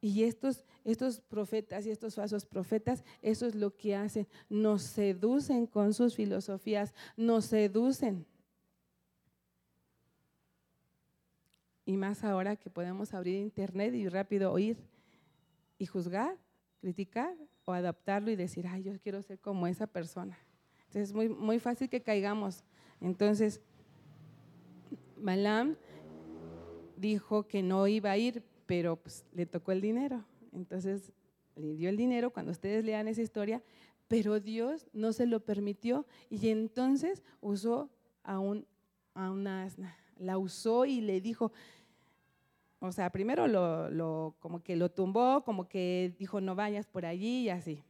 Y 0.00 0.22
estos, 0.22 0.64
estos 0.84 1.20
profetas 1.20 1.86
y 1.86 1.90
estos 1.90 2.14
falsos 2.14 2.44
profetas, 2.44 3.02
eso 3.22 3.46
es 3.46 3.56
lo 3.56 3.76
que 3.76 3.96
hacen. 3.96 4.28
Nos 4.48 4.82
seducen 4.82 5.66
con 5.66 5.94
sus 5.94 6.14
filosofías, 6.14 6.94
nos 7.16 7.46
seducen. 7.46 8.24
Y 11.84 11.96
más 11.96 12.22
ahora 12.24 12.56
que 12.56 12.70
podemos 12.70 13.12
abrir 13.12 13.36
internet 13.36 13.94
y 13.94 14.08
rápido 14.08 14.52
oír 14.52 14.76
y 15.78 15.86
juzgar, 15.86 16.36
criticar 16.80 17.34
o 17.64 17.72
adaptarlo 17.72 18.30
y 18.30 18.36
decir, 18.36 18.66
ay, 18.66 18.84
yo 18.84 18.92
quiero 19.00 19.20
ser 19.22 19.38
como 19.38 19.66
esa 19.66 19.86
persona. 19.86 20.38
Entonces 20.86 21.08
es 21.08 21.12
muy, 21.12 21.28
muy 21.28 21.58
fácil 21.58 21.88
que 21.88 22.02
caigamos. 22.02 22.64
Entonces, 23.00 23.60
Balaam 25.16 25.76
dijo 26.96 27.48
que 27.48 27.62
no 27.62 27.88
iba 27.88 28.10
a 28.10 28.16
ir, 28.16 28.44
pero 28.66 28.96
pues, 28.96 29.24
le 29.32 29.46
tocó 29.46 29.72
el 29.72 29.80
dinero. 29.80 30.24
Entonces 30.52 31.12
le 31.56 31.74
dio 31.74 31.88
el 31.88 31.96
dinero 31.96 32.32
cuando 32.32 32.52
ustedes 32.52 32.84
lean 32.84 33.08
esa 33.08 33.22
historia, 33.22 33.62
pero 34.08 34.40
Dios 34.40 34.86
no 34.92 35.12
se 35.12 35.26
lo 35.26 35.40
permitió 35.40 36.06
y 36.30 36.48
entonces 36.48 37.22
usó 37.40 37.90
a, 38.22 38.38
un, 38.38 38.66
a 39.14 39.30
una 39.30 39.64
asna 39.64 39.96
la 40.22 40.38
usó 40.38 40.84
y 40.84 41.00
le 41.00 41.20
dijo, 41.20 41.52
o 42.80 42.90
sea, 42.90 43.10
primero 43.10 43.46
lo, 43.46 44.36
como 44.40 44.62
que 44.62 44.76
lo 44.76 44.90
tumbó, 44.90 45.44
como 45.44 45.68
que 45.68 46.14
dijo, 46.18 46.40
no 46.40 46.54
vayas 46.54 46.86
por 46.86 47.06
allí 47.06 47.42
y 47.42 47.48
así, 47.48 47.84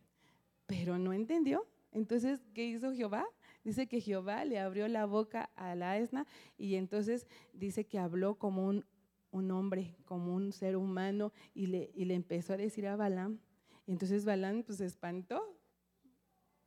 pero 0.67 0.99
no 0.99 1.13
entendió. 1.13 1.67
Entonces, 1.93 2.43
¿qué 2.55 2.65
hizo 2.65 2.93
Jehová? 2.93 3.25
Dice 3.65 3.87
que 3.87 4.01
Jehová 4.01 4.45
le 4.45 4.59
abrió 4.59 4.89
la 4.89 5.07
boca 5.07 5.51
a 5.57 5.75
la 5.75 5.93
asna 5.93 6.27
y 6.59 6.75
entonces 6.75 7.27
dice 7.53 7.87
que 7.87 7.99
habló 7.99 8.35
como 8.35 8.67
un, 8.67 8.85
un 9.31 9.51
hombre, 9.51 9.97
como 10.05 10.35
un 10.35 10.53
ser 10.53 10.77
humano 10.77 11.33
y 11.55 11.67
le, 11.67 11.91
y 11.95 12.05
le 12.05 12.15
empezó 12.15 12.55
a 12.55 12.57
decir 12.57 12.87
a 12.87 12.97
Balaam. 12.97 13.39
Entonces 13.87 14.25
Balaam 14.25 14.63
pues 14.63 14.79
se 14.79 14.87
espantó, 14.87 15.59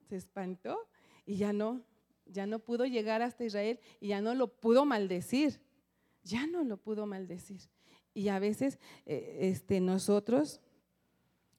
se 0.07 0.15
espantó 0.15 0.77
y 1.25 1.35
ya 1.37 1.53
no, 1.53 1.83
ya 2.25 2.45
no 2.45 2.59
pudo 2.59 2.85
llegar 2.85 3.21
hasta 3.21 3.43
Israel 3.43 3.79
y 3.99 4.09
ya 4.09 4.21
no 4.21 4.33
lo 4.33 4.47
pudo 4.47 4.85
maldecir, 4.85 5.59
ya 6.23 6.47
no 6.47 6.63
lo 6.63 6.77
pudo 6.77 7.05
maldecir. 7.05 7.61
Y 8.13 8.29
a 8.29 8.39
veces 8.39 8.79
eh, 9.05 9.39
este, 9.41 9.79
nosotros 9.79 10.61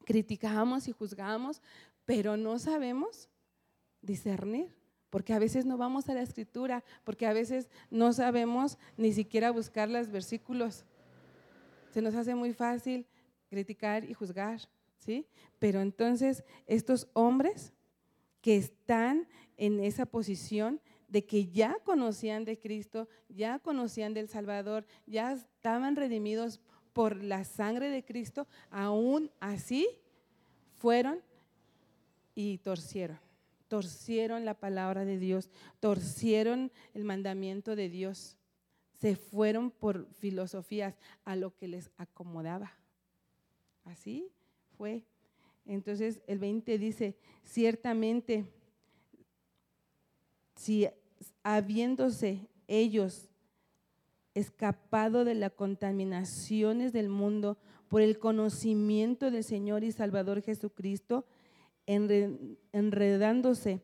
criticamos 0.05 0.89
y 0.89 0.93
juzgamos, 0.93 1.61
pero 2.05 2.37
no 2.37 2.59
sabemos 2.59 3.29
discernir, 4.01 4.75
porque 5.11 5.35
a 5.35 5.39
veces 5.39 5.67
no 5.67 5.77
vamos 5.77 6.09
a 6.09 6.15
la 6.15 6.23
escritura, 6.23 6.85
porque 7.05 7.27
a 7.27 7.33
veces 7.33 7.69
no 7.91 8.13
sabemos 8.13 8.79
ni 8.97 9.13
siquiera 9.13 9.51
buscar 9.51 9.91
los 9.91 10.11
versículos. 10.11 10.85
Se 11.93 12.01
nos 12.01 12.15
hace 12.15 12.35
muy 12.35 12.53
fácil 12.53 13.07
criticar 13.49 14.05
y 14.05 14.15
juzgar, 14.15 14.61
¿sí? 14.99 15.27
Pero 15.59 15.81
entonces 15.81 16.45
estos 16.67 17.09
hombres 17.13 17.73
que 18.41 18.57
están 18.57 19.29
en 19.57 19.81
esa 19.81 20.07
posición 20.07 20.81
de 21.09 21.25
que 21.25 21.47
ya 21.47 21.79
conocían 21.85 22.45
de 22.45 22.59
Cristo, 22.59 23.09
ya 23.29 23.59
conocían 23.59 24.15
del 24.15 24.29
Salvador, 24.29 24.87
ya 25.07 25.33
estaban 25.33 25.97
redimidos 25.97 26.61
por 26.93 27.23
la 27.23 27.45
sangre 27.45 27.91
de 27.91 28.05
Cristo, 28.05 28.47
aún 28.71 29.31
así 29.41 29.87
fueron 30.79 31.21
y 32.35 32.59
torcieron. 32.59 33.19
Torcieron 33.69 34.45
la 34.45 34.55
palabra 34.55 35.05
de 35.05 35.19
Dios, 35.19 35.51
torcieron 35.81 36.71
el 36.95 37.05
mandamiento 37.05 37.77
de 37.77 37.89
Dios. 37.89 38.37
Se 39.01 39.17
fueron 39.17 39.71
por 39.71 40.07
filosofías 40.15 40.95
a 41.25 41.37
lo 41.37 41.55
que 41.55 41.69
les 41.69 41.91
acomodaba. 41.97 42.73
Así 43.85 44.31
fue. 44.77 45.03
Entonces 45.65 46.23
el 46.27 46.39
20 46.39 46.79
dice, 46.79 47.17
ciertamente, 47.45 48.47
si 50.57 50.89
habiéndose 51.43 52.49
ellos 52.67 53.29
escapado 54.35 55.25
de 55.25 55.35
las 55.35 55.53
contaminaciones 55.53 56.93
del 56.93 57.09
mundo 57.09 57.57
por 57.89 58.03
el 58.03 58.19
conocimiento 58.19 59.31
del 59.31 59.45
Señor 59.45 59.85
y 59.85 59.93
Salvador 59.93 60.43
Jesucristo, 60.43 61.25
enredándose 61.87 63.81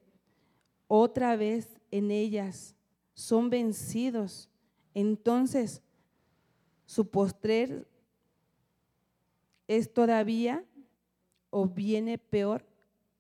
otra 0.89 1.37
vez 1.37 1.81
en 1.91 2.11
ellas, 2.11 2.75
son 3.15 3.49
vencidos. 3.49 4.51
Entonces, 4.93 5.81
su 6.85 7.09
postrer 7.09 7.87
es 9.69 9.93
todavía 9.95 10.65
o 11.51 11.67
viene 11.67 12.19
peor 12.19 12.67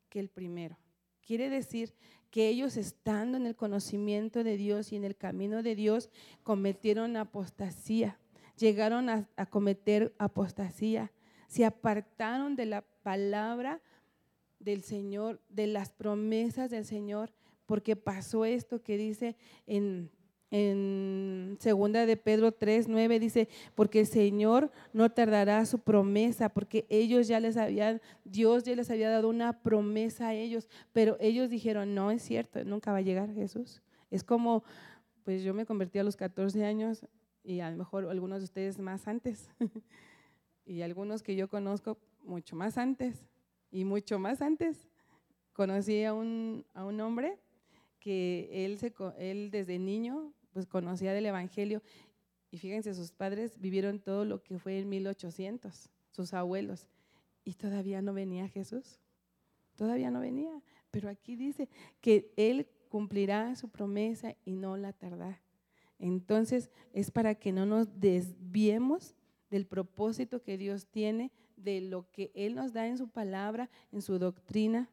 que 0.08 0.20
el 0.20 0.28
primero. 0.28 0.76
Quiere 1.22 1.48
decir 1.48 1.94
que 2.32 2.48
ellos 2.48 2.78
estando 2.78 3.36
en 3.36 3.44
el 3.44 3.54
conocimiento 3.54 4.42
de 4.42 4.56
Dios 4.56 4.90
y 4.90 4.96
en 4.96 5.04
el 5.04 5.14
camino 5.16 5.62
de 5.62 5.76
Dios 5.76 6.08
cometieron 6.42 7.18
apostasía, 7.18 8.18
llegaron 8.56 9.10
a, 9.10 9.28
cometer 9.50 10.14
apostasía, 10.18 11.12
se 11.46 11.66
apartaron 11.66 12.56
de 12.56 12.64
la 12.64 12.80
palabra 13.02 13.82
del 14.60 14.82
Señor, 14.82 15.42
de 15.50 15.66
las 15.66 15.90
promesas 15.90 16.70
del 16.70 16.86
Señor, 16.86 17.34
porque 17.66 17.96
pasó 17.96 18.46
esto 18.46 18.82
que 18.82 18.96
dice 18.96 19.36
en 19.66 20.10
en 20.52 21.56
segunda 21.60 22.04
de 22.04 22.18
Pedro 22.18 22.52
3, 22.52 22.86
9 22.86 23.18
dice, 23.18 23.48
porque 23.74 24.00
el 24.00 24.06
Señor 24.06 24.70
no 24.92 25.10
tardará 25.10 25.64
su 25.64 25.78
promesa, 25.78 26.50
porque 26.50 26.84
ellos 26.90 27.26
ya 27.26 27.40
les 27.40 27.56
habían, 27.56 28.02
Dios 28.24 28.62
ya 28.62 28.76
les 28.76 28.90
había 28.90 29.08
dado 29.08 29.30
una 29.30 29.62
promesa 29.62 30.28
a 30.28 30.34
ellos, 30.34 30.68
pero 30.92 31.16
ellos 31.20 31.48
dijeron, 31.48 31.94
no 31.94 32.10
es 32.10 32.20
cierto, 32.20 32.62
nunca 32.64 32.92
va 32.92 32.98
a 32.98 33.00
llegar 33.02 33.32
Jesús. 33.32 33.80
Es 34.10 34.24
como, 34.24 34.62
pues 35.24 35.42
yo 35.42 35.54
me 35.54 35.64
convertí 35.64 35.98
a 35.98 36.04
los 36.04 36.16
14 36.16 36.66
años 36.66 37.06
y 37.42 37.60
a 37.60 37.70
lo 37.70 37.78
mejor 37.78 38.06
algunos 38.10 38.40
de 38.40 38.44
ustedes 38.44 38.78
más 38.78 39.08
antes. 39.08 39.48
y 40.66 40.82
algunos 40.82 41.22
que 41.22 41.34
yo 41.34 41.48
conozco 41.48 41.96
mucho 42.24 42.56
más 42.56 42.76
antes 42.76 43.24
y 43.70 43.84
mucho 43.84 44.18
más 44.18 44.42
antes. 44.42 44.90
Conocí 45.54 46.04
a 46.04 46.12
un, 46.12 46.66
a 46.74 46.84
un 46.84 47.00
hombre 47.00 47.38
que 48.00 48.66
él, 48.66 48.76
se, 48.78 48.92
él 49.16 49.50
desde 49.50 49.78
niño 49.78 50.34
pues 50.52 50.66
conocía 50.66 51.12
del 51.12 51.26
Evangelio 51.26 51.82
y 52.50 52.58
fíjense, 52.58 52.94
sus 52.94 53.12
padres 53.12 53.58
vivieron 53.58 53.98
todo 53.98 54.24
lo 54.24 54.42
que 54.42 54.58
fue 54.58 54.78
en 54.78 54.88
1800, 54.90 55.90
sus 56.10 56.34
abuelos, 56.34 56.86
y 57.44 57.54
todavía 57.54 58.02
no 58.02 58.12
venía 58.12 58.46
Jesús, 58.46 59.00
todavía 59.74 60.10
no 60.10 60.20
venía, 60.20 60.62
pero 60.90 61.08
aquí 61.08 61.34
dice 61.34 61.70
que 62.02 62.30
él 62.36 62.68
cumplirá 62.90 63.56
su 63.56 63.70
promesa 63.70 64.36
y 64.44 64.52
no 64.52 64.76
la 64.76 64.92
tardará. 64.92 65.40
Entonces 65.98 66.70
es 66.92 67.10
para 67.10 67.34
que 67.34 67.52
no 67.52 67.64
nos 67.64 67.98
desviemos 67.98 69.14
del 69.50 69.66
propósito 69.66 70.42
que 70.42 70.58
Dios 70.58 70.86
tiene, 70.86 71.32
de 71.56 71.80
lo 71.80 72.10
que 72.10 72.32
Él 72.34 72.54
nos 72.54 72.72
da 72.72 72.86
en 72.86 72.98
su 72.98 73.08
palabra, 73.08 73.70
en 73.92 74.02
su 74.02 74.18
doctrina. 74.18 74.90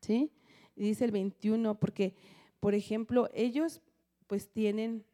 ¿Sí? 0.00 0.30
dice 0.76 1.04
el 1.04 1.10
21, 1.10 1.78
porque, 1.80 2.14
por 2.60 2.74
ejemplo, 2.74 3.28
ellos 3.34 3.82
pues 4.28 4.48
tienen, 4.52 5.04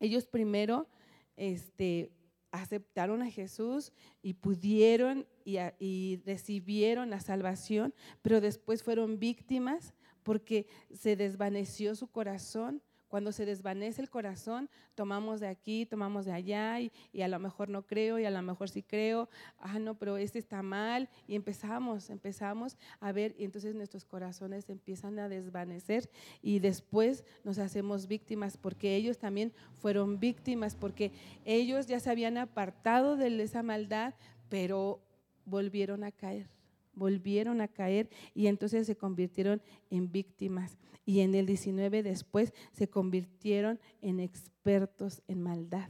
ellos 0.00 0.26
primero 0.26 0.88
este, 1.36 2.10
aceptaron 2.50 3.22
a 3.22 3.30
Jesús 3.30 3.92
y 4.22 4.34
pudieron 4.34 5.26
y, 5.44 6.20
recibieron 6.26 7.10
la 7.10 7.20
salvación, 7.20 7.94
pero 8.20 8.40
después 8.40 8.82
fueron 8.82 9.18
víctimas 9.18 9.94
porque 10.22 10.66
se 10.92 11.16
desvaneció 11.16 11.94
su 11.94 12.08
corazón. 12.08 12.82
Cuando 13.08 13.32
se 13.32 13.46
desvanece 13.46 14.02
el 14.02 14.10
corazón, 14.10 14.68
tomamos 14.94 15.40
de 15.40 15.48
aquí, 15.48 15.86
tomamos 15.86 16.26
de 16.26 16.32
allá 16.32 16.80
y, 16.80 16.92
a 17.20 17.28
lo 17.28 17.38
mejor 17.38 17.68
no 17.68 17.86
creo 17.86 18.18
y 18.18 18.24
a 18.24 18.30
lo 18.30 18.42
mejor 18.42 18.68
sí 18.68 18.82
creo, 18.82 19.28
ah, 19.58 19.78
no, 19.78 19.94
pero 19.98 20.16
este 20.16 20.38
está 20.38 20.62
mal. 20.62 21.08
Y 21.26 21.34
empezamos, 21.34 22.10
empezamos 22.10 22.76
a 23.00 23.12
ver 23.12 23.34
y 23.38 23.44
entonces 23.44 23.74
nuestros 23.74 24.04
corazones 24.04 24.68
empiezan 24.68 25.18
a 25.18 25.28
desvanecer 25.28 26.10
y 26.42 26.58
después 26.58 27.24
nos 27.44 27.58
hacemos 27.58 28.06
víctimas 28.06 28.56
porque 28.56 28.94
ellos 28.94 29.18
también 29.18 29.52
fueron 29.72 30.20
víctimas 30.20 30.76
porque 30.76 31.12
ellos 31.44 31.86
ya 31.86 32.00
se 32.00 32.10
habían 32.10 32.36
apartado 32.36 33.16
de 33.16 33.42
esa 33.42 33.62
maldad, 33.62 34.14
pero 34.48 35.00
volvieron 35.44 36.04
a 36.04 36.12
caer 36.12 36.57
volvieron 36.98 37.60
a 37.60 37.68
caer 37.68 38.10
y 38.34 38.48
entonces 38.48 38.86
se 38.86 38.96
convirtieron 38.96 39.62
en 39.90 40.10
víctimas. 40.10 40.78
Y 41.06 41.20
en 41.20 41.34
el 41.34 41.46
19 41.46 42.02
después 42.02 42.52
se 42.72 42.88
convirtieron 42.88 43.80
en 44.02 44.20
expertos 44.20 45.22
en 45.28 45.42
maldad. 45.42 45.88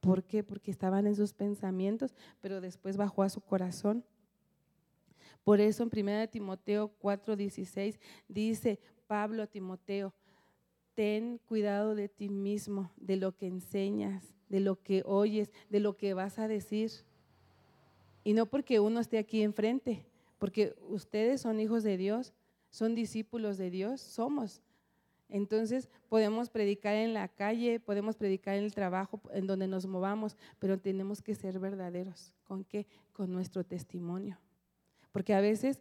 ¿Por 0.00 0.24
qué? 0.24 0.42
Porque 0.42 0.70
estaban 0.70 1.06
en 1.06 1.14
sus 1.14 1.32
pensamientos, 1.32 2.14
pero 2.40 2.60
después 2.60 2.96
bajó 2.96 3.22
a 3.22 3.28
su 3.28 3.40
corazón. 3.40 4.04
Por 5.44 5.60
eso 5.60 5.82
en 5.82 5.90
1 5.90 6.28
Timoteo 6.28 6.92
4:16 7.00 7.98
dice 8.28 8.78
Pablo 9.06 9.42
a 9.42 9.46
Timoteo, 9.46 10.12
ten 10.94 11.38
cuidado 11.46 11.94
de 11.94 12.08
ti 12.08 12.28
mismo, 12.28 12.90
de 12.96 13.16
lo 13.16 13.36
que 13.36 13.46
enseñas, 13.46 14.34
de 14.48 14.60
lo 14.60 14.82
que 14.82 15.02
oyes, 15.06 15.50
de 15.70 15.80
lo 15.80 15.96
que 15.96 16.14
vas 16.14 16.38
a 16.38 16.48
decir. 16.48 16.90
Y 18.28 18.34
no 18.34 18.44
porque 18.44 18.78
uno 18.78 19.00
esté 19.00 19.16
aquí 19.16 19.40
enfrente, 19.40 20.04
porque 20.36 20.76
ustedes 20.86 21.40
son 21.40 21.60
hijos 21.60 21.82
de 21.82 21.96
Dios, 21.96 22.34
son 22.68 22.94
discípulos 22.94 23.56
de 23.56 23.70
Dios, 23.70 24.02
somos. 24.02 24.60
Entonces 25.30 25.88
podemos 26.10 26.50
predicar 26.50 26.94
en 26.94 27.14
la 27.14 27.28
calle, 27.28 27.80
podemos 27.80 28.16
predicar 28.16 28.56
en 28.56 28.64
el 28.64 28.74
trabajo, 28.74 29.22
en 29.32 29.46
donde 29.46 29.66
nos 29.66 29.86
movamos, 29.86 30.36
pero 30.58 30.78
tenemos 30.78 31.22
que 31.22 31.34
ser 31.34 31.58
verdaderos. 31.58 32.34
¿Con 32.44 32.64
qué? 32.64 32.86
Con 33.14 33.32
nuestro 33.32 33.64
testimonio. 33.64 34.36
Porque 35.10 35.32
a 35.32 35.40
veces 35.40 35.80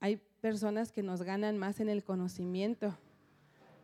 hay 0.00 0.16
personas 0.40 0.90
que 0.90 1.04
nos 1.04 1.22
ganan 1.22 1.58
más 1.58 1.78
en 1.78 1.88
el 1.88 2.02
conocimiento 2.02 2.98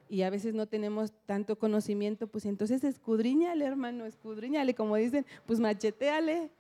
y 0.09 0.23
a 0.23 0.31
veces 0.31 0.53
no 0.53 0.67
tenemos 0.67 1.13
tanto 1.27 1.57
conocimiento, 1.61 2.27
pues 2.27 2.45
entonces 2.45 2.83
escudriñale, 2.83 3.65
hermano, 3.65 4.05
escudriñale, 4.05 4.75
como 4.75 4.97
dicen, 4.97 5.25
pues 5.47 5.61
macheteale, 5.61 6.51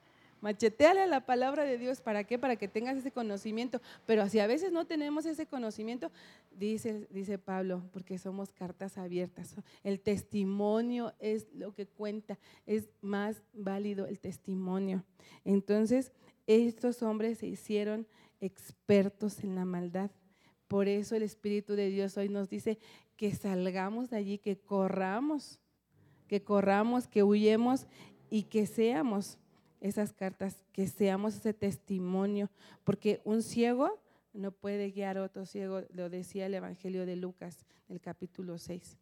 Macheteale 0.41 1.07
la 1.07 1.27
palabra 1.27 1.65
de 1.65 1.79
Dios. 1.79 2.01
¿Para 2.01 2.25
qué? 2.25 2.39
Para 2.39 2.57
que 2.57 2.69
tengas 2.69 2.97
ese 2.97 3.11
conocimiento. 3.11 3.81
Pero 4.07 4.29
si 4.29 4.39
a 4.39 4.47
veces 4.47 4.73
no 4.73 4.87
tenemos 4.87 5.27
ese 5.27 5.47
conocimiento, 5.47 6.11
dice, 6.53 7.09
dice 7.11 7.39
Pablo, 7.39 7.83
porque 7.93 8.19
somos 8.19 8.53
cartas 8.53 8.99
abiertas. 8.99 9.57
El 9.83 10.01
testimonio 10.01 11.13
es 11.19 11.49
lo 11.55 11.75
que 11.75 11.87
cuenta. 11.87 12.39
Es 12.67 12.89
más 13.01 13.43
válido 13.53 14.07
el 14.07 14.21
testimonio. 14.21 15.05
Entonces, 15.45 16.13
estos 16.47 17.03
hombres 17.03 17.39
se 17.39 17.47
hicieron 17.47 18.07
expertos 18.41 19.43
en 19.43 19.55
la 19.55 19.65
maldad. 19.65 20.11
Por 20.69 20.87
eso 20.87 21.17
el 21.17 21.23
Espíritu 21.23 21.75
de 21.75 21.89
Dios 21.89 22.17
hoy 22.17 22.29
nos 22.29 22.49
dice 22.49 22.79
que 23.17 23.35
salgamos 23.35 24.11
de 24.11 24.19
allí, 24.19 24.39
que 24.39 24.59
corramos, 24.59 25.59
que 26.29 26.43
corramos, 26.45 27.09
que 27.09 27.23
huyemos 27.23 27.87
y 28.31 28.45
que 28.45 28.67
seamos 28.67 29.39
esas 29.81 30.13
cartas, 30.13 30.65
que 30.73 30.87
seamos 30.87 31.37
ese 31.37 31.55
testimonio, 31.55 32.51
porque 32.85 33.21
un 33.25 33.43
ciego 33.43 34.01
no 34.33 34.53
puede 34.53 34.91
guiar 34.91 35.19
a 35.19 35.25
otro 35.25 35.47
ciego, 35.47 35.83
lo 35.93 36.11
decía 36.11 36.47
el 36.47 36.55
Evangelio 36.55 37.07
de 37.07 37.17
Lucas, 37.17 37.67
el 37.89 38.01
capítulo 38.01 38.59
6. 38.59 38.99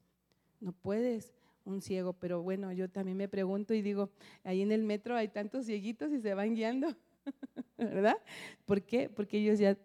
No 0.60 0.72
puedes 0.72 1.34
un 1.64 1.82
ciego, 1.82 2.12
pero 2.12 2.42
bueno, 2.42 2.72
yo 2.72 2.88
también 2.88 3.16
me 3.16 3.28
pregunto 3.28 3.74
y 3.74 3.82
digo, 3.82 4.10
ahí 4.44 4.62
en 4.62 4.72
el 4.72 4.82
metro 4.82 5.16
hay 5.16 5.28
tantos 5.28 5.66
cieguitos 5.66 6.12
y 6.12 6.20
se 6.20 6.32
van 6.34 6.54
guiando, 6.54 6.94
¿verdad? 7.76 8.16
¿Por 8.64 8.82
qué? 8.82 9.08
Porque 9.08 9.38
ellos 9.38 9.58
ya 9.58 9.76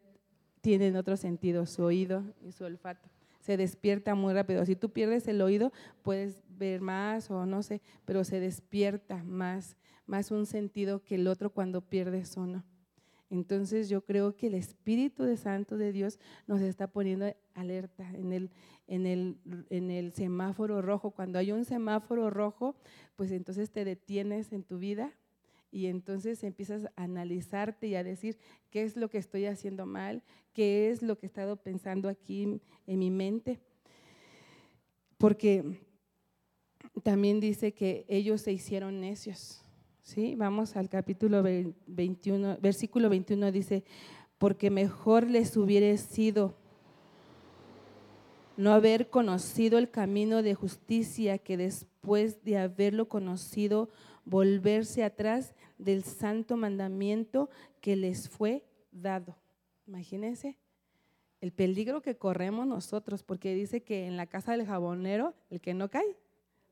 tienen 0.62 0.96
otro 0.96 1.18
sentido, 1.18 1.66
su 1.66 1.84
oído 1.84 2.24
y 2.46 2.52
su 2.52 2.64
olfato. 2.64 3.10
Se 3.42 3.58
despierta 3.58 4.16
muy 4.16 4.34
rápido. 4.34 4.66
Si 4.66 4.76
tú 4.76 4.92
pierdes 4.92 5.28
el 5.28 5.42
oído, 5.42 5.74
puedes 6.02 6.42
ver 6.48 6.80
más 6.80 7.30
o 7.30 7.46
no 7.46 7.62
sé, 7.62 7.82
pero 8.06 8.24
se 8.24 8.40
despierta 8.40 9.24
más 9.24 9.76
más 10.12 10.30
un 10.30 10.46
sentido 10.46 11.04
que 11.04 11.16
el 11.16 11.28
otro 11.28 11.52
cuando 11.52 11.82
pierdes 11.82 12.36
uno. 12.36 12.64
Entonces 13.30 13.88
yo 13.88 14.04
creo 14.04 14.36
que 14.36 14.48
el 14.48 14.56
Espíritu 14.56 15.24
de 15.24 15.38
Santo 15.38 15.78
de 15.78 15.94
Dios 15.94 16.20
nos 16.48 16.60
está 16.60 16.88
poniendo 16.88 17.34
alerta 17.54 18.12
en 18.14 18.34
el, 18.34 18.52
en, 18.88 19.06
el, 19.06 19.38
en 19.70 19.90
el 19.90 20.12
semáforo 20.12 20.82
rojo. 20.82 21.12
Cuando 21.12 21.40
hay 21.40 21.54
un 21.54 21.64
semáforo 21.64 22.30
rojo, 22.30 22.76
pues 23.16 23.32
entonces 23.32 23.72
te 23.72 23.86
detienes 23.86 24.52
en 24.52 24.64
tu 24.64 24.80
vida 24.80 25.14
y 25.72 25.88
entonces 25.88 26.44
empiezas 26.44 26.86
a 26.96 27.04
analizarte 27.04 27.88
y 27.88 27.96
a 27.96 28.04
decir 28.04 28.38
qué 28.70 28.84
es 28.84 28.98
lo 28.98 29.10
que 29.10 29.18
estoy 29.18 29.46
haciendo 29.46 29.86
mal, 29.86 30.22
qué 30.54 30.90
es 30.90 31.02
lo 31.02 31.18
que 31.18 31.26
he 31.26 31.28
estado 31.28 31.56
pensando 31.56 32.10
aquí 32.10 32.60
en 32.86 33.00
mi 33.00 33.10
mente. 33.10 33.60
Porque 35.18 35.80
también 37.04 37.40
dice 37.40 37.74
que 37.74 38.06
ellos 38.10 38.42
se 38.42 38.52
hicieron 38.52 39.00
necios. 39.00 39.64
¿sí? 40.02 40.36
Vamos 40.36 40.76
al 40.76 40.90
capítulo 40.90 41.42
21, 41.42 42.58
versículo 42.62 43.10
21 43.10 43.52
dice, 43.52 43.84
porque 44.38 44.70
mejor 44.70 45.30
les 45.30 45.56
hubiera 45.56 45.96
sido 45.98 46.58
no 48.58 48.74
haber 48.74 49.10
conocido 49.10 49.78
el 49.78 49.90
camino 49.90 50.44
de 50.44 50.54
justicia 50.54 51.38
que 51.38 51.58
después 51.58 52.44
de 52.44 52.58
haberlo 52.58 53.08
conocido 53.08 53.90
volverse 54.26 55.04
atrás 55.04 55.54
del 55.78 56.04
santo 56.04 56.58
mandamiento 56.58 57.50
que 57.80 57.96
les 57.96 58.30
fue 58.30 58.64
dado. 58.92 59.36
Imagínense 59.88 60.58
el 61.42 61.52
peligro 61.52 62.02
que 62.02 62.18
corremos 62.18 62.68
nosotros, 62.68 63.24
porque 63.24 63.56
dice 63.56 63.82
que 63.82 64.06
en 64.06 64.16
la 64.16 64.28
casa 64.28 64.52
del 64.52 64.66
jabonero 64.66 65.34
el 65.50 65.60
que 65.60 65.74
no 65.74 65.90
cae 65.90 66.16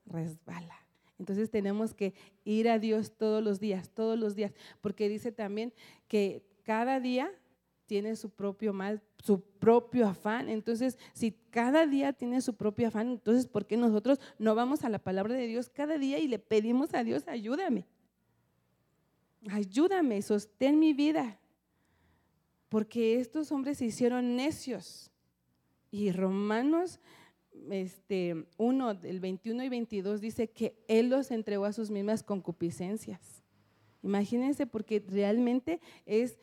resbala. 0.06 0.76
Entonces 1.18 1.50
tenemos 1.50 1.92
que 1.92 2.14
ir 2.44 2.68
a 2.68 2.78
Dios 2.78 3.12
todos 3.12 3.42
los 3.42 3.60
días, 3.60 3.90
todos 3.90 4.18
los 4.18 4.34
días, 4.34 4.52
porque 4.80 5.08
dice 5.08 5.32
también 5.32 5.74
que 6.08 6.42
cada 6.62 7.00
día 7.00 7.30
tiene 7.90 8.14
su 8.14 8.30
propio 8.30 8.72
mal, 8.72 9.02
su 9.20 9.40
propio 9.40 10.06
afán. 10.06 10.48
Entonces, 10.48 10.96
si 11.12 11.32
cada 11.50 11.88
día 11.88 12.12
tiene 12.12 12.40
su 12.40 12.54
propio 12.54 12.86
afán, 12.86 13.08
entonces, 13.08 13.48
¿por 13.48 13.66
qué 13.66 13.76
nosotros 13.76 14.20
no 14.38 14.54
vamos 14.54 14.84
a 14.84 14.88
la 14.88 15.00
palabra 15.00 15.34
de 15.34 15.48
Dios 15.48 15.68
cada 15.68 15.98
día 15.98 16.20
y 16.20 16.28
le 16.28 16.38
pedimos 16.38 16.94
a 16.94 17.02
Dios, 17.02 17.26
ayúdame? 17.26 17.88
Ayúdame, 19.50 20.22
sostén 20.22 20.78
mi 20.78 20.92
vida. 20.92 21.40
Porque 22.68 23.18
estos 23.18 23.50
hombres 23.50 23.78
se 23.78 23.86
hicieron 23.86 24.36
necios. 24.36 25.10
Y 25.90 26.12
Romanos 26.12 27.00
este, 27.72 28.46
1, 28.56 28.94
del 28.94 29.18
21 29.18 29.64
y 29.64 29.68
22 29.68 30.20
dice 30.20 30.48
que 30.48 30.76
Él 30.86 31.10
los 31.10 31.32
entregó 31.32 31.64
a 31.64 31.72
sus 31.72 31.90
mismas 31.90 32.22
concupiscencias. 32.22 33.42
Imagínense 34.04 34.64
porque 34.64 35.04
realmente 35.08 35.80
es 36.06 36.38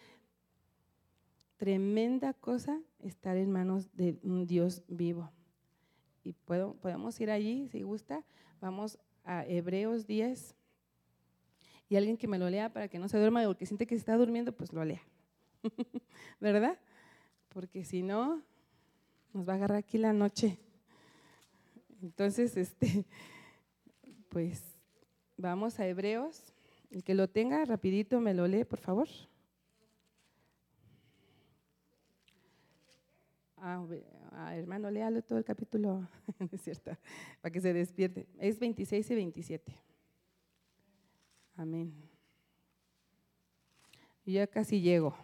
tremenda 1.58 2.34
cosa 2.34 2.80
estar 3.00 3.36
en 3.36 3.52
manos 3.52 3.94
de 3.96 4.18
un 4.24 4.46
Dios 4.46 4.84
vivo. 4.88 5.32
y 6.24 6.34
puedo, 6.34 6.74
podemos 6.76 7.20
ir 7.22 7.32
allí 7.32 7.68
si 7.70 7.82
gusta. 7.82 8.24
Vamos 8.60 9.00
a 9.24 9.46
Hebreos 9.46 10.08
10. 10.08 10.56
Y 11.90 11.96
alguien 11.96 12.18
que 12.18 12.28
me 12.28 12.38
lo 12.38 12.50
lea 12.50 12.72
para 12.72 12.88
que 12.88 13.00
no 13.00 13.08
se 13.08 13.18
duerma 13.18 13.48
o 13.48 13.56
que 13.56 13.66
siente 13.66 13.88
que 13.88 13.96
se 13.96 14.00
está 14.00 14.18
durmiendo, 14.18 14.52
pues 14.52 14.74
lo 14.74 14.84
lea. 14.84 15.02
¿Verdad? 16.40 16.78
Porque 17.50 17.86
si 17.86 18.04
no, 18.04 18.42
nos 19.34 19.48
va 19.48 19.54
a 19.54 19.56
agarrar 19.56 19.78
aquí 19.78 19.98
la 19.98 20.12
noche. 20.12 20.60
Entonces, 22.02 22.58
este, 22.58 23.06
pues 24.30 24.64
vamos 25.38 25.80
a 25.80 25.88
Hebreos. 25.88 26.54
El 26.92 27.04
que 27.04 27.16
lo 27.16 27.30
tenga, 27.30 27.64
rapidito 27.66 28.20
me 28.20 28.34
lo 28.34 28.48
lee, 28.48 28.66
por 28.66 28.80
favor. 28.80 29.08
Ah, 33.60 34.56
hermano, 34.56 34.92
léalo 34.92 35.22
todo 35.24 35.40
el 35.40 35.44
capítulo, 35.44 36.08
es 36.52 36.62
cierto, 36.62 36.92
para 37.42 37.52
que 37.52 37.60
se 37.60 37.74
despierte. 37.74 38.28
Es 38.40 38.60
26 38.60 39.10
y 39.10 39.16
27. 39.16 39.76
Amén. 41.56 41.94
Y 44.26 44.34
ya 44.34 44.46
casi 44.46 44.80
llego. 44.82 45.16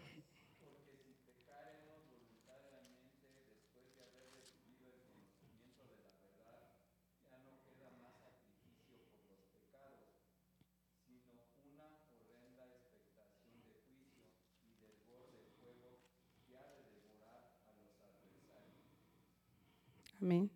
Amén. 20.24 20.50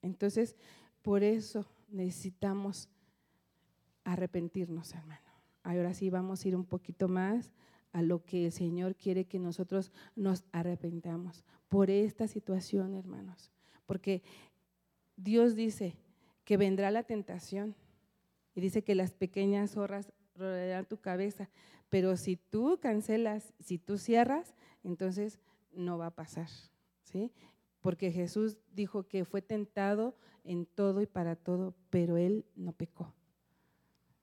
Entonces, 0.00 0.56
por 1.02 1.22
eso 1.22 1.66
necesitamos 1.90 2.88
arrepentirnos, 4.02 4.94
hermano. 4.94 5.20
Ahora 5.62 5.92
sí 5.92 6.08
vamos 6.08 6.42
a 6.42 6.48
ir 6.48 6.56
un 6.56 6.64
poquito 6.64 7.06
más 7.06 7.52
a 7.92 8.00
lo 8.00 8.24
que 8.24 8.46
el 8.46 8.52
Señor 8.52 8.96
quiere 8.96 9.26
que 9.26 9.38
nosotros 9.38 9.92
nos 10.16 10.44
arrepentamos 10.52 11.44
por 11.68 11.90
esta 11.90 12.28
situación, 12.28 12.94
hermanos. 12.94 13.50
Porque 13.84 14.22
Dios 15.16 15.54
dice 15.54 15.98
que 16.44 16.56
vendrá 16.56 16.90
la 16.90 17.02
tentación 17.02 17.74
y 18.54 18.62
dice 18.62 18.82
que 18.82 18.94
las 18.94 19.12
pequeñas 19.12 19.72
zorras 19.72 20.14
rodearán 20.34 20.86
tu 20.86 20.96
cabeza, 20.96 21.50
pero 21.90 22.16
si 22.16 22.36
tú 22.36 22.78
cancelas, 22.80 23.52
si 23.58 23.76
tú 23.76 23.98
cierras, 23.98 24.54
entonces 24.82 25.38
no 25.72 25.98
va 25.98 26.06
a 26.06 26.14
pasar. 26.14 26.48
¿sí? 27.02 27.30
Porque 27.80 28.12
Jesús 28.12 28.58
dijo 28.72 29.04
que 29.04 29.24
fue 29.24 29.42
tentado 29.42 30.14
en 30.44 30.66
todo 30.66 31.00
y 31.02 31.06
para 31.06 31.36
todo, 31.36 31.74
pero 31.90 32.16
él 32.16 32.44
no 32.56 32.72
pecó. 32.72 33.14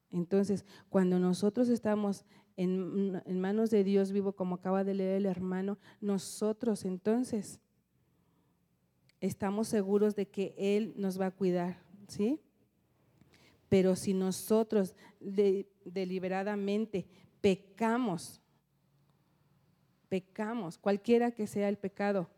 Entonces, 0.10 0.66
cuando 0.90 1.20
nosotros 1.20 1.70
estamos 1.70 2.26
en, 2.56 3.22
manos 3.40 3.70
de 3.70 3.84
Dios 3.84 4.12
vivo, 4.12 4.34
como 4.34 4.56
acaba 4.56 4.84
de 4.84 4.96
leer 4.96 5.18
el 5.18 5.26
hermano, 5.26 5.78
nosotros 6.02 6.86
entonces 6.86 7.60
estamos 9.22 9.68
seguros 9.68 10.16
de 10.16 10.28
que 10.28 10.56
Él 10.58 10.94
nos 10.98 11.20
va 11.20 11.28
a 11.28 11.32
cuidar, 11.32 11.84
¿sí? 12.08 12.40
Pero 13.70 13.96
si 13.96 14.14
nosotros 14.14 14.96
deliberadamente 15.20 17.06
pecamos, 17.42 18.42
pecamos, 20.08 20.78
cualquiera 20.78 21.32
que 21.32 21.48
sea 21.48 21.68
el 21.68 21.78
pecado, 21.78 22.30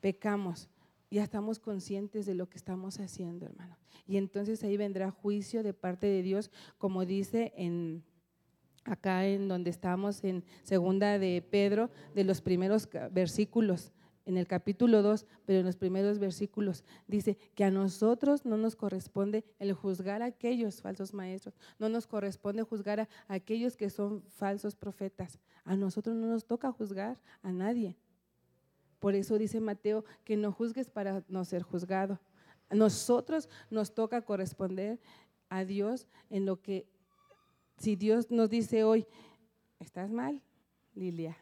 pecamos, 0.00 0.68
ya 1.10 1.22
estamos 1.22 1.58
conscientes 1.58 2.26
de 2.26 2.34
lo 2.34 2.48
que 2.48 2.58
estamos 2.58 2.98
haciendo, 3.00 3.46
hermano. 3.46 3.76
Y 4.06 4.16
entonces 4.16 4.62
ahí 4.62 4.76
vendrá 4.76 5.10
juicio 5.10 5.62
de 5.62 5.72
parte 5.72 6.06
de 6.06 6.22
Dios, 6.22 6.50
como 6.78 7.04
dice 7.04 7.52
en 7.56 8.04
acá 8.84 9.26
en 9.26 9.48
donde 9.48 9.70
estamos 9.70 10.22
en 10.24 10.44
segunda 10.62 11.18
de 11.18 11.42
Pedro, 11.42 11.90
de 12.14 12.24
los 12.24 12.40
primeros 12.40 12.88
versículos, 13.10 13.92
en 14.26 14.36
el 14.36 14.46
capítulo 14.48 15.02
2, 15.02 15.24
pero 15.44 15.60
en 15.60 15.66
los 15.66 15.76
primeros 15.76 16.18
versículos, 16.18 16.84
dice 17.06 17.38
que 17.54 17.64
a 17.64 17.70
nosotros 17.70 18.44
no 18.44 18.56
nos 18.56 18.74
corresponde 18.74 19.44
el 19.60 19.72
juzgar 19.72 20.22
a 20.22 20.26
aquellos 20.26 20.82
falsos 20.82 21.14
maestros, 21.14 21.54
no 21.78 21.88
nos 21.88 22.06
corresponde 22.08 22.64
juzgar 22.64 23.00
a 23.00 23.08
aquellos 23.28 23.76
que 23.76 23.88
son 23.88 24.22
falsos 24.22 24.74
profetas. 24.74 25.38
A 25.64 25.76
nosotros 25.76 26.16
no 26.16 26.26
nos 26.26 26.44
toca 26.44 26.72
juzgar 26.72 27.20
a 27.42 27.52
nadie. 27.52 27.96
Por 28.98 29.14
eso 29.14 29.38
dice 29.38 29.60
Mateo 29.60 30.04
que 30.24 30.36
no 30.36 30.52
juzgues 30.52 30.90
para 30.90 31.24
no 31.28 31.44
ser 31.44 31.62
juzgado. 31.62 32.20
A 32.68 32.74
nosotros 32.74 33.48
nos 33.70 33.94
toca 33.94 34.22
corresponder 34.22 34.98
a 35.48 35.64
Dios 35.64 36.08
en 36.30 36.46
lo 36.46 36.60
que, 36.60 36.86
si 37.78 37.96
Dios 37.96 38.30
nos 38.30 38.50
dice 38.50 38.84
hoy, 38.84 39.06
estás 39.78 40.10
mal, 40.10 40.42
Lilia, 40.94 41.36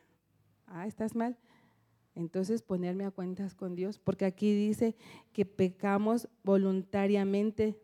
ah, 0.67 0.87
estás 0.87 1.15
mal, 1.15 1.39
entonces 2.15 2.63
ponerme 2.63 3.05
a 3.05 3.11
cuentas 3.11 3.55
con 3.55 3.75
Dios, 3.75 3.99
porque 3.99 4.25
aquí 4.25 4.55
dice 4.55 4.97
que 5.33 5.47
pecamos 5.47 6.29
voluntariamente 6.43 7.81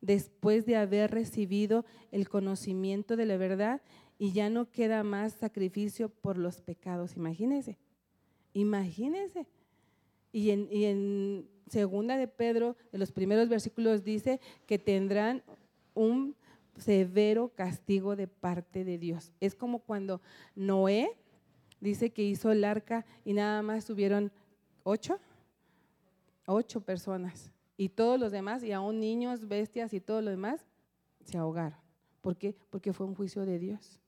después 0.00 0.66
de 0.66 0.76
haber 0.76 1.10
recibido 1.10 1.84
el 2.10 2.28
conocimiento 2.28 3.16
de 3.16 3.26
la 3.26 3.36
verdad 3.36 3.82
y 4.18 4.32
ya 4.32 4.50
no 4.50 4.70
queda 4.70 5.02
más 5.02 5.32
sacrificio 5.32 6.08
por 6.08 6.38
los 6.38 6.60
pecados, 6.60 7.16
imagínense. 7.16 7.78
Imagínense. 8.56 9.46
Y 10.32 10.50
en, 10.50 11.46
segunda 11.68 12.16
de 12.16 12.26
Pedro, 12.26 12.74
en 12.90 13.00
los 13.00 13.12
primeros 13.12 13.50
versículos 13.50 14.02
dice 14.02 14.40
que 14.66 14.78
tendrán 14.78 15.42
un 15.92 16.34
severo 16.78 17.50
castigo 17.54 18.16
de 18.16 18.28
parte 18.28 18.82
de 18.82 18.96
Dios. 18.96 19.30
Es 19.40 19.54
como 19.54 19.80
cuando 19.80 20.22
Noé 20.54 21.10
dice 21.80 22.10
que 22.10 22.22
hizo 22.22 22.50
el 22.50 22.64
arca 22.64 23.04
y 23.26 23.34
nada 23.34 23.60
más 23.60 23.84
tuvieron 23.84 24.32
ocho, 24.84 25.20
ocho 26.46 26.80
personas. 26.80 27.52
Y 27.76 27.90
todos 27.90 28.18
los 28.18 28.32
demás, 28.32 28.62
y 28.62 28.72
aún 28.72 29.00
niños, 29.00 29.48
bestias 29.48 29.92
y 29.92 30.00
todo 30.00 30.22
lo 30.22 30.30
demás, 30.30 30.64
se 31.26 31.36
ahogaron. 31.36 31.78
¿Por 32.22 32.36
qué? 32.36 32.54
Porque 32.70 32.94
fue 32.94 33.06
un 33.06 33.14
juicio 33.14 33.44
de 33.44 33.58
Dios. 33.58 34.00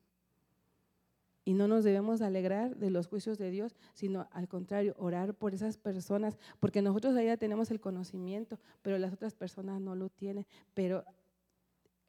Y 1.48 1.54
no 1.54 1.66
nos 1.66 1.82
debemos 1.82 2.20
alegrar 2.20 2.76
de 2.76 2.90
los 2.90 3.06
juicios 3.06 3.38
de 3.38 3.50
Dios, 3.50 3.74
sino 3.94 4.28
al 4.32 4.48
contrario, 4.48 4.94
orar 4.98 5.32
por 5.32 5.54
esas 5.54 5.78
personas, 5.78 6.36
porque 6.60 6.82
nosotros 6.82 7.14
ya 7.14 7.38
tenemos 7.38 7.70
el 7.70 7.80
conocimiento, 7.80 8.58
pero 8.82 8.98
las 8.98 9.14
otras 9.14 9.34
personas 9.34 9.80
no 9.80 9.94
lo 9.94 10.10
tienen. 10.10 10.46
Pero 10.74 11.06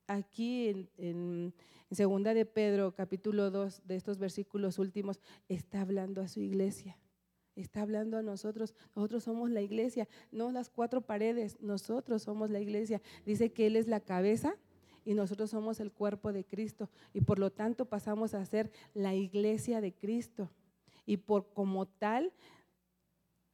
aquí 0.07 0.67
en, 0.67 0.89
en, 0.97 1.53
segunda 1.89 2.33
de 2.33 2.45
Pedro, 2.45 2.93
capítulo 2.93 3.49
2, 3.49 3.83
de 3.85 3.95
estos 3.95 4.17
versículos 4.17 4.77
últimos, 4.77 5.21
está 5.47 5.79
hablando 5.83 6.21
a 6.21 6.27
su 6.27 6.41
iglesia. 6.41 6.97
Está 7.55 7.83
hablando 7.83 8.17
a 8.17 8.21
nosotros. 8.21 8.75
Nosotros 8.93 9.23
somos 9.23 9.49
la 9.51 9.61
iglesia, 9.61 10.09
no 10.33 10.51
las 10.51 10.69
cuatro 10.69 10.99
paredes. 10.99 11.55
Nosotros 11.61 12.23
somos 12.23 12.49
la 12.49 12.59
iglesia. 12.59 13.01
Dice 13.25 13.53
que 13.53 13.67
Él 13.67 13.77
es 13.77 13.87
la 13.87 14.01
cabeza 14.01 14.57
y 15.09 15.15
nosotros 15.15 15.49
somos 15.49 15.79
el 15.79 15.91
cuerpo 15.91 16.31
de 16.31 16.45
Cristo 16.45 16.87
y 17.15 17.21
por 17.21 17.39
lo 17.39 17.49
tanto 17.49 17.85
pasamos 17.85 18.35
a 18.35 18.45
ser 18.45 18.71
la 18.93 19.15
iglesia 19.15 19.81
de 19.81 19.91
Cristo. 19.91 20.51
Y 21.03 21.17
por 21.17 21.51
como 21.51 21.87
tal 21.87 22.31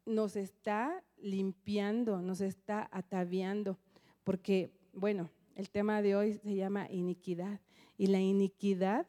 nos 0.05 0.35
está 0.35 1.01
limpiando, 1.15 2.21
nos 2.21 2.41
está 2.41 2.89
ataviando, 2.91 3.77
porque 4.25 4.69
bueno, 4.91 5.29
el 5.55 5.69
tema 5.69 6.01
de 6.01 6.17
hoy 6.17 6.33
se 6.33 6.55
llama 6.55 6.91
iniquidad 6.91 7.61
y 7.97 8.07
la 8.07 8.19
iniquidad 8.19 9.07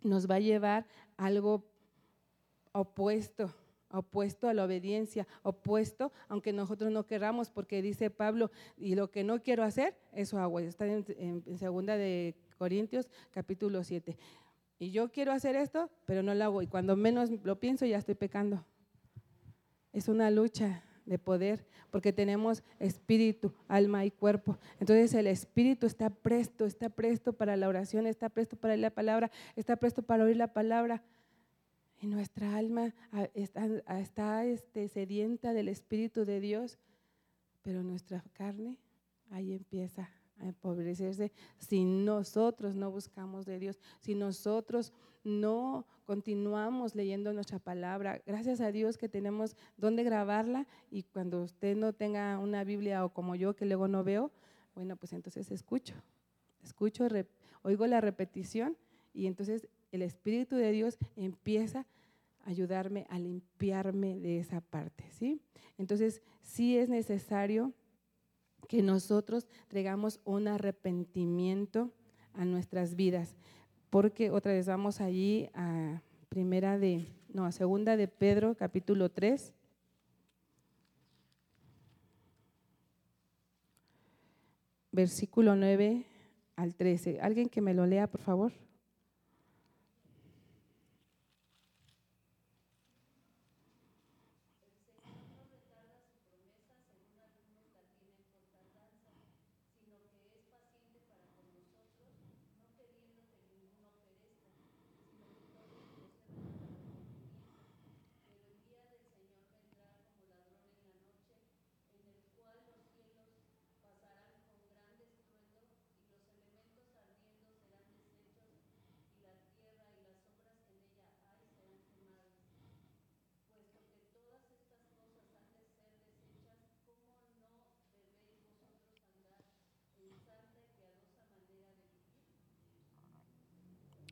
nos 0.00 0.30
va 0.30 0.36
a 0.36 0.46
llevar 0.46 0.86
algo 1.16 1.64
opuesto 2.70 3.52
opuesto 3.92 4.48
a 4.48 4.54
la 4.54 4.64
obediencia, 4.64 5.26
opuesto, 5.42 6.12
aunque 6.28 6.52
nosotros 6.52 6.90
no 6.90 7.06
queramos, 7.06 7.50
porque 7.50 7.82
dice 7.82 8.10
Pablo, 8.10 8.50
y 8.76 8.94
lo 8.94 9.10
que 9.10 9.24
no 9.24 9.42
quiero 9.42 9.62
hacer, 9.62 9.96
eso 10.12 10.38
hago. 10.38 10.58
Está 10.60 10.86
en, 10.86 11.04
en, 11.18 11.58
segunda 11.58 11.96
de 11.96 12.34
Corintios, 12.58 13.08
capítulo 13.30 13.84
7. 13.84 14.16
Y 14.78 14.90
yo 14.90 15.10
quiero 15.10 15.32
hacer 15.32 15.54
esto, 15.56 15.90
pero 16.06 16.22
no 16.22 16.34
lo 16.34 16.44
hago. 16.44 16.62
Y 16.62 16.66
cuando 16.66 16.96
menos 16.96 17.30
lo 17.44 17.60
pienso, 17.60 17.86
ya 17.86 17.98
estoy 17.98 18.14
pecando. 18.14 18.64
Es 19.92 20.08
una 20.08 20.30
lucha 20.30 20.82
de 21.04 21.18
poder, 21.18 21.66
porque 21.90 22.12
tenemos 22.12 22.62
espíritu, 22.78 23.52
alma 23.68 24.04
y 24.04 24.10
cuerpo. 24.10 24.58
Entonces 24.80 25.12
el 25.14 25.26
espíritu 25.26 25.86
está 25.86 26.10
presto, 26.10 26.64
está 26.64 26.88
presto 26.88 27.32
para 27.32 27.56
la 27.56 27.68
oración, 27.68 28.06
está 28.06 28.28
presto 28.28 28.56
para 28.56 28.76
la 28.76 28.90
palabra, 28.90 29.30
está 29.56 29.76
presto 29.76 30.02
para 30.02 30.24
oír 30.24 30.36
la 30.36 30.52
palabra 30.52 31.02
y 32.02 32.08
nuestra 32.08 32.56
alma 32.56 32.92
está, 33.32 34.44
este, 34.44 34.88
sedienta 34.88 35.52
del 35.52 35.68
Espíritu 35.68 36.24
de 36.24 36.40
Dios, 36.40 36.78
pero 37.62 37.84
nuestra 37.84 38.24
carne 38.32 38.76
ahí 39.30 39.54
empieza 39.54 40.10
a 40.40 40.48
empobrecerse 40.48 41.30
si 41.58 41.84
nosotros 41.84 42.74
no 42.74 42.90
buscamos 42.90 43.46
de 43.46 43.60
Dios, 43.60 43.78
si 44.00 44.16
nosotros 44.16 44.92
no 45.22 45.86
continuamos 46.04 46.96
leyendo 46.96 47.32
nuestra 47.32 47.60
palabra. 47.60 48.20
Gracias 48.26 48.60
a 48.60 48.72
Dios 48.72 48.98
que 48.98 49.08
tenemos 49.08 49.56
donde 49.76 50.02
grabarla 50.02 50.66
y 50.90 51.04
cuando 51.04 51.44
usted 51.44 51.76
no 51.76 51.92
tenga 51.92 52.40
una 52.40 52.64
Biblia 52.64 53.04
o 53.04 53.10
como 53.10 53.36
yo 53.36 53.54
que 53.54 53.64
luego 53.64 53.86
no 53.86 54.02
veo, 54.02 54.32
bueno, 54.74 54.96
pues 54.96 55.12
entonces 55.12 55.52
escucho, 55.52 55.94
escucho, 56.64 57.06
oigo 57.62 57.86
la 57.86 58.00
repetición 58.00 58.76
y 59.14 59.28
entonces 59.28 59.68
el 59.92 60.02
Espíritu 60.02 60.56
de 60.56 60.72
Dios 60.72 60.98
empieza 61.16 61.86
a 62.44 62.50
ayudarme 62.50 63.06
a 63.08 63.18
limpiarme 63.18 64.18
de 64.18 64.38
esa 64.38 64.60
parte, 64.60 65.04
¿sí? 65.10 65.40
Entonces, 65.78 66.22
sí 66.40 66.76
es 66.76 66.88
necesario 66.88 67.72
que 68.68 68.82
nosotros 68.82 69.46
traigamos 69.68 70.18
un 70.24 70.48
arrepentimiento 70.48 71.92
a 72.32 72.44
nuestras 72.44 72.96
vidas, 72.96 73.36
porque 73.90 74.30
otra 74.30 74.52
vez 74.52 74.66
vamos 74.66 75.00
allí 75.00 75.50
a 75.54 76.02
primera 76.30 76.78
de, 76.78 77.06
no, 77.28 77.44
a 77.44 77.52
segunda 77.52 77.96
de 77.96 78.08
Pedro, 78.08 78.56
capítulo 78.56 79.10
3. 79.10 79.52
Versículo 84.90 85.54
9 85.54 86.06
al 86.56 86.74
13. 86.74 87.20
¿Alguien 87.20 87.48
que 87.50 87.60
me 87.60 87.74
lo 87.74 87.86
lea, 87.86 88.06
por 88.06 88.22
favor? 88.22 88.52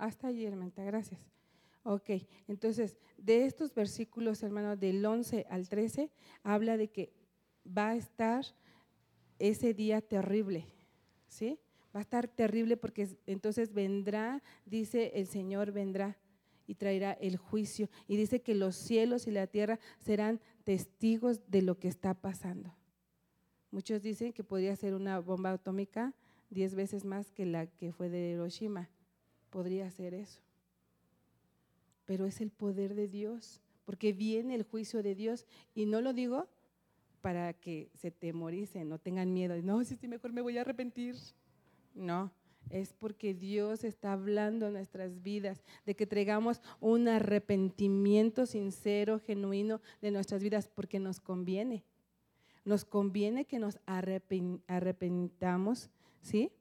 Hasta 0.00 0.28
allí, 0.28 0.46
hermana, 0.46 0.72
gracias. 0.76 1.20
Ok, 1.82 2.10
entonces, 2.48 2.96
de 3.18 3.44
estos 3.44 3.74
versículos, 3.74 4.42
hermano, 4.42 4.74
del 4.74 5.04
11 5.04 5.46
al 5.50 5.68
13, 5.68 6.10
habla 6.42 6.78
de 6.78 6.88
que 6.88 7.12
va 7.66 7.90
a 7.90 7.96
estar 7.96 8.46
ese 9.38 9.74
día 9.74 10.00
terrible, 10.00 10.64
¿sí? 11.28 11.58
Va 11.94 12.00
a 12.00 12.02
estar 12.02 12.28
terrible 12.28 12.78
porque 12.78 13.10
entonces 13.26 13.74
vendrá, 13.74 14.42
dice 14.64 15.12
el 15.16 15.26
Señor, 15.26 15.70
vendrá 15.70 16.16
y 16.66 16.76
traerá 16.76 17.12
el 17.12 17.36
juicio. 17.36 17.90
Y 18.08 18.16
dice 18.16 18.40
que 18.40 18.54
los 18.54 18.76
cielos 18.76 19.26
y 19.26 19.32
la 19.32 19.48
tierra 19.48 19.78
serán 19.98 20.40
testigos 20.64 21.42
de 21.50 21.60
lo 21.60 21.78
que 21.78 21.88
está 21.88 22.14
pasando. 22.14 22.74
Muchos 23.70 24.00
dicen 24.00 24.32
que 24.32 24.44
podría 24.44 24.74
ser 24.76 24.94
una 24.94 25.18
bomba 25.18 25.50
atómica 25.50 26.14
diez 26.48 26.74
veces 26.74 27.04
más 27.04 27.30
que 27.30 27.44
la 27.44 27.66
que 27.66 27.92
fue 27.92 28.08
de 28.08 28.30
Hiroshima 28.30 28.88
podría 29.50 29.90
ser 29.90 30.14
eso. 30.14 30.40
Pero 32.06 32.26
es 32.26 32.40
el 32.40 32.50
poder 32.50 32.94
de 32.94 33.08
Dios, 33.08 33.60
porque 33.84 34.12
viene 34.12 34.54
el 34.54 34.62
juicio 34.62 35.02
de 35.02 35.14
Dios. 35.14 35.46
Y 35.74 35.86
no 35.86 36.00
lo 36.00 36.12
digo 36.12 36.48
para 37.20 37.52
que 37.52 37.90
se 37.94 38.10
temoricen, 38.10 38.88
no 38.88 38.98
tengan 38.98 39.32
miedo. 39.32 39.54
No, 39.62 39.84
si 39.84 39.96
sí, 39.96 40.08
mejor 40.08 40.32
me 40.32 40.40
voy 40.40 40.58
a 40.58 40.62
arrepentir. 40.62 41.16
No, 41.94 42.32
es 42.70 42.92
porque 42.92 43.34
Dios 43.34 43.84
está 43.84 44.12
hablando 44.12 44.66
en 44.68 44.74
nuestras 44.74 45.22
vidas, 45.22 45.64
de 45.86 45.96
que 45.96 46.06
traigamos 46.06 46.60
un 46.80 47.08
arrepentimiento 47.08 48.46
sincero, 48.46 49.18
genuino 49.20 49.80
de 50.00 50.10
nuestras 50.10 50.42
vidas, 50.42 50.68
porque 50.68 50.98
nos 51.00 51.20
conviene. 51.20 51.84
Nos 52.64 52.84
conviene 52.84 53.46
que 53.46 53.58
nos 53.58 53.78
arrepentamos, 53.86 55.90
¿sí? 56.20 56.52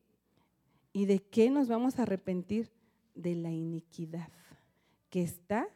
¿Y 0.94 1.06
de 1.06 1.20
qué 1.20 1.52
nos 1.52 1.68
vamos 1.68 2.00
a 2.00 2.04
arrepentir? 2.04 2.72
De 3.22 3.36
la 3.36 3.52
iniquidad, 3.52 4.30
que 5.10 5.22
está 5.22 5.68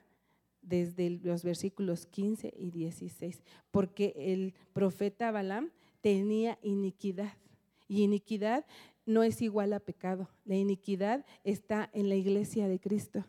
desde 0.62 1.10
los 1.10 1.44
versículos 1.44 2.06
15 2.06 2.54
y 2.56 2.72
16, 2.72 3.44
porque 3.72 4.14
el 4.16 4.54
profeta 4.74 5.32
Balaam 5.32 5.72
tenía 6.02 6.58
iniquidad 6.62 7.34
y 7.88 8.04
iniquidad 8.04 8.66
no 9.06 9.24
es 9.24 9.42
igual 9.42 9.74
a 9.74 9.80
pecado, 9.80 10.30
la 10.46 10.56
iniquidad 10.56 11.26
está 11.44 11.90
en 11.94 12.08
la 12.10 12.16
iglesia 12.16 12.68
de 12.68 12.80
Cristo, 12.80 13.26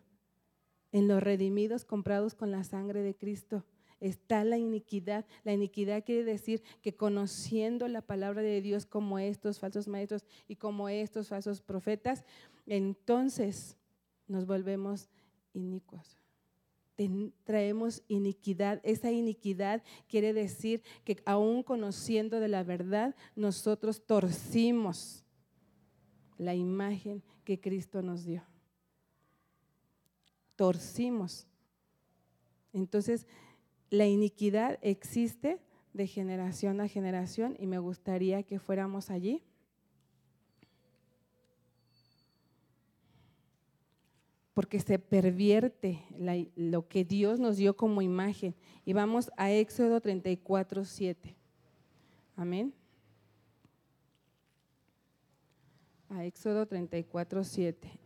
en 0.92 1.08
los 1.08 1.22
redimidos 1.22 1.84
comprados 1.84 2.34
con 2.34 2.52
la 2.52 2.62
sangre 2.62 3.02
de 3.02 3.16
Cristo. 3.16 3.64
Está 4.00 4.44
la 4.44 4.58
iniquidad. 4.58 5.24
La 5.44 5.52
iniquidad 5.52 6.04
quiere 6.04 6.24
decir 6.24 6.62
que 6.82 6.94
conociendo 6.94 7.88
la 7.88 8.02
palabra 8.02 8.42
de 8.42 8.60
Dios 8.60 8.86
como 8.86 9.18
estos 9.18 9.58
falsos 9.58 9.88
maestros 9.88 10.24
y 10.46 10.56
como 10.56 10.88
estos 10.88 11.28
falsos 11.28 11.62
profetas, 11.62 12.24
entonces 12.66 13.76
nos 14.26 14.46
volvemos 14.46 15.08
inicuos. 15.52 16.18
traemos 17.44 18.02
iniquidad. 18.08 18.80
Esa 18.84 19.10
iniquidad 19.10 19.82
quiere 20.08 20.32
decir 20.32 20.82
que 21.04 21.20
aún 21.26 21.62
conociendo 21.62 22.38
de 22.40 22.48
la 22.48 22.62
verdad, 22.62 23.16
nosotros 23.34 24.06
torcimos 24.06 25.24
la 26.38 26.54
imagen 26.54 27.22
que 27.44 27.60
Cristo 27.60 28.02
nos 28.02 28.24
dio. 28.24 28.44
Torcimos. 30.56 31.46
Entonces, 32.72 33.26
la 33.90 34.06
iniquidad 34.06 34.78
existe 34.82 35.60
de 35.92 36.06
generación 36.06 36.80
a 36.80 36.88
generación 36.88 37.56
y 37.58 37.66
me 37.66 37.78
gustaría 37.78 38.42
que 38.42 38.58
fuéramos 38.58 39.10
allí. 39.10 39.42
Porque 44.54 44.78
se 44.78 45.00
pervierte 45.00 46.04
lo 46.54 46.86
que 46.86 47.04
Dios 47.04 47.40
nos 47.40 47.56
dio 47.56 47.76
como 47.76 48.02
imagen. 48.02 48.54
Y 48.84 48.92
vamos 48.92 49.30
a 49.36 49.50
Éxodo 49.50 50.00
34, 50.00 50.84
7. 50.84 51.34
Amén. 52.36 52.72
A 56.08 56.24
Éxodo 56.24 56.66
34, 56.66 57.42
7. 57.42 58.00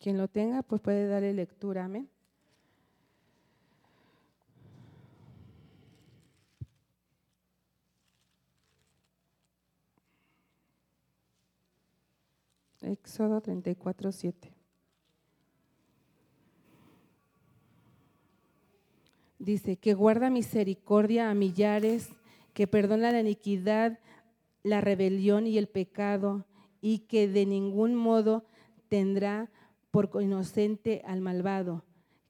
Quien 0.00 0.16
lo 0.16 0.26
tenga, 0.26 0.62
pues 0.62 0.80
puede 0.80 1.06
darle 1.06 1.32
lectura. 1.32 1.84
Amén. 1.84 2.08
Éxodo 12.88 13.40
34, 13.40 14.12
7. 14.12 14.52
Dice, 19.38 19.76
que 19.76 19.94
guarda 19.94 20.30
misericordia 20.30 21.30
a 21.30 21.34
millares, 21.34 22.10
que 22.54 22.66
perdona 22.66 23.12
la 23.12 23.20
iniquidad, 23.20 23.98
la 24.62 24.80
rebelión 24.80 25.46
y 25.46 25.58
el 25.58 25.68
pecado, 25.68 26.44
y 26.80 27.00
que 27.00 27.28
de 27.28 27.46
ningún 27.46 27.94
modo 27.94 28.44
tendrá 28.88 29.50
por 29.90 30.10
inocente 30.20 31.02
al 31.06 31.20
malvado, 31.20 31.84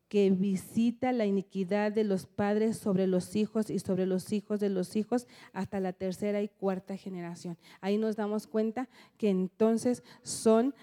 que 0.08 0.30
visita 0.30 1.12
la 1.12 1.26
iniquidad 1.26 1.92
de 1.92 2.04
los 2.04 2.26
padres 2.26 2.78
sobre 2.78 3.06
los 3.06 3.36
hijos 3.36 3.70
y 3.70 3.78
sobre 3.78 4.06
los 4.06 4.32
hijos 4.32 4.58
de 4.60 4.70
los 4.70 4.96
hijos 4.96 5.26
hasta 5.52 5.80
la 5.80 5.92
tercera 5.92 6.42
y 6.42 6.48
cuarta 6.48 6.96
generación. 6.96 7.58
Ahí 7.80 7.98
nos 7.98 8.16
damos 8.16 8.46
cuenta 8.46 8.88
que 9.16 9.28
entonces 9.28 10.02
son 10.22 10.74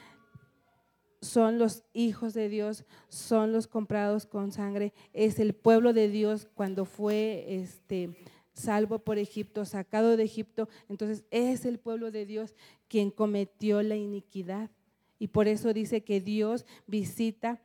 son 1.22 1.58
los 1.58 1.84
hijos 1.94 2.36
de 2.36 2.50
Dios, 2.50 2.86
son 3.10 3.52
los 3.52 3.66
comprados 3.66 4.28
con 4.28 4.52
sangre, 4.52 4.94
es 5.12 5.40
el 5.40 5.56
pueblo 5.56 5.92
de 5.92 6.08
Dios 6.08 6.48
cuando 6.54 6.86
fue 6.86 7.46
este 7.48 8.16
salvo 8.54 9.00
por 9.00 9.18
Egipto, 9.18 9.66
sacado 9.66 10.18
de 10.18 10.24
Egipto, 10.24 10.70
entonces 10.88 11.26
es 11.32 11.66
el 11.66 11.80
pueblo 11.80 12.12
de 12.12 12.28
Dios 12.28 12.54
quien 12.88 13.10
cometió 13.10 13.82
la 13.82 13.96
iniquidad. 13.96 14.70
Y 15.18 15.28
por 15.28 15.48
eso 15.48 15.74
dice 15.74 16.04
que 16.04 16.22
Dios 16.22 16.66
visita 16.88 17.60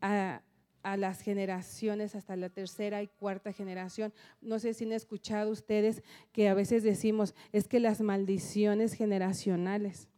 a, 0.00 0.42
a 0.86 0.96
las 0.96 1.20
generaciones 1.20 2.14
hasta 2.14 2.36
la 2.36 2.48
tercera 2.48 3.02
y 3.02 3.08
cuarta 3.08 3.52
generación. 3.52 4.14
No 4.40 4.60
sé 4.60 4.72
si 4.72 4.84
han 4.84 4.92
escuchado 4.92 5.50
ustedes 5.50 6.04
que 6.30 6.48
a 6.48 6.54
veces 6.54 6.84
decimos, 6.84 7.34
es 7.50 7.66
que 7.66 7.80
las 7.80 8.00
maldiciones 8.00 8.92
generacionales 8.92 10.08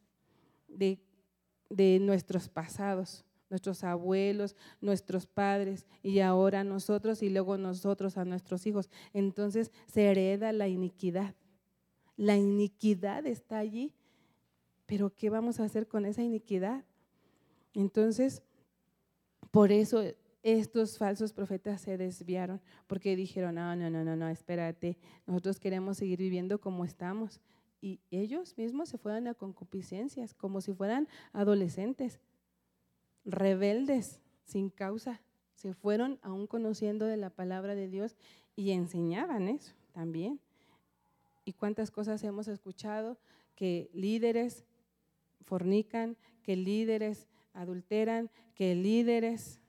de, 0.68 1.00
de 1.70 1.98
nuestros 2.00 2.50
pasados, 2.50 3.24
nuestros 3.48 3.82
abuelos, 3.82 4.56
nuestros 4.82 5.26
padres 5.26 5.86
y 6.02 6.20
ahora 6.20 6.64
nosotros 6.64 7.22
y 7.22 7.30
luego 7.30 7.56
nosotros 7.56 8.18
a 8.18 8.26
nuestros 8.26 8.66
hijos. 8.66 8.90
Entonces 9.14 9.72
se 9.86 10.04
hereda 10.04 10.52
la 10.52 10.68
iniquidad. 10.68 11.34
La 12.14 12.36
iniquidad 12.36 13.24
está 13.24 13.56
allí, 13.56 13.94
pero 14.84 15.14
¿qué 15.14 15.30
vamos 15.30 15.60
a 15.60 15.64
hacer 15.64 15.88
con 15.88 16.04
esa 16.04 16.22
iniquidad? 16.22 16.84
Entonces, 17.72 18.42
por 19.50 19.72
eso 19.72 20.02
estos 20.42 20.98
falsos 20.98 21.32
profetas 21.32 21.80
se 21.80 21.96
desviaron 21.96 22.60
porque 22.86 23.16
dijeron, 23.16 23.56
no, 23.56 23.74
no, 23.76 23.90
no, 23.90 24.04
no, 24.04 24.16
no, 24.16 24.28
espérate, 24.28 24.98
nosotros 25.26 25.58
queremos 25.58 25.98
seguir 25.98 26.18
viviendo 26.18 26.60
como 26.60 26.84
estamos. 26.84 27.40
Y 27.80 28.00
ellos 28.10 28.56
mismos 28.56 28.88
se 28.88 28.98
fueron 28.98 29.28
a 29.28 29.34
concupiscencias, 29.34 30.34
como 30.34 30.60
si 30.60 30.72
fueran 30.72 31.08
adolescentes, 31.32 32.20
rebeldes, 33.24 34.20
sin 34.44 34.70
causa. 34.70 35.20
Se 35.54 35.74
fueron 35.74 36.18
aún 36.22 36.46
conociendo 36.46 37.06
de 37.06 37.16
la 37.16 37.30
palabra 37.30 37.74
de 37.74 37.88
Dios 37.88 38.16
y 38.56 38.72
enseñaban 38.72 39.48
eso 39.48 39.74
también. 39.92 40.40
¿Y 41.44 41.52
cuántas 41.52 41.90
cosas 41.90 42.22
hemos 42.24 42.48
escuchado? 42.48 43.18
Que 43.54 43.90
líderes 43.92 44.64
fornican, 45.44 46.16
que 46.42 46.56
líderes 46.56 47.28
adulteran, 47.52 48.30
que 48.54 48.74
líderes 48.74 49.60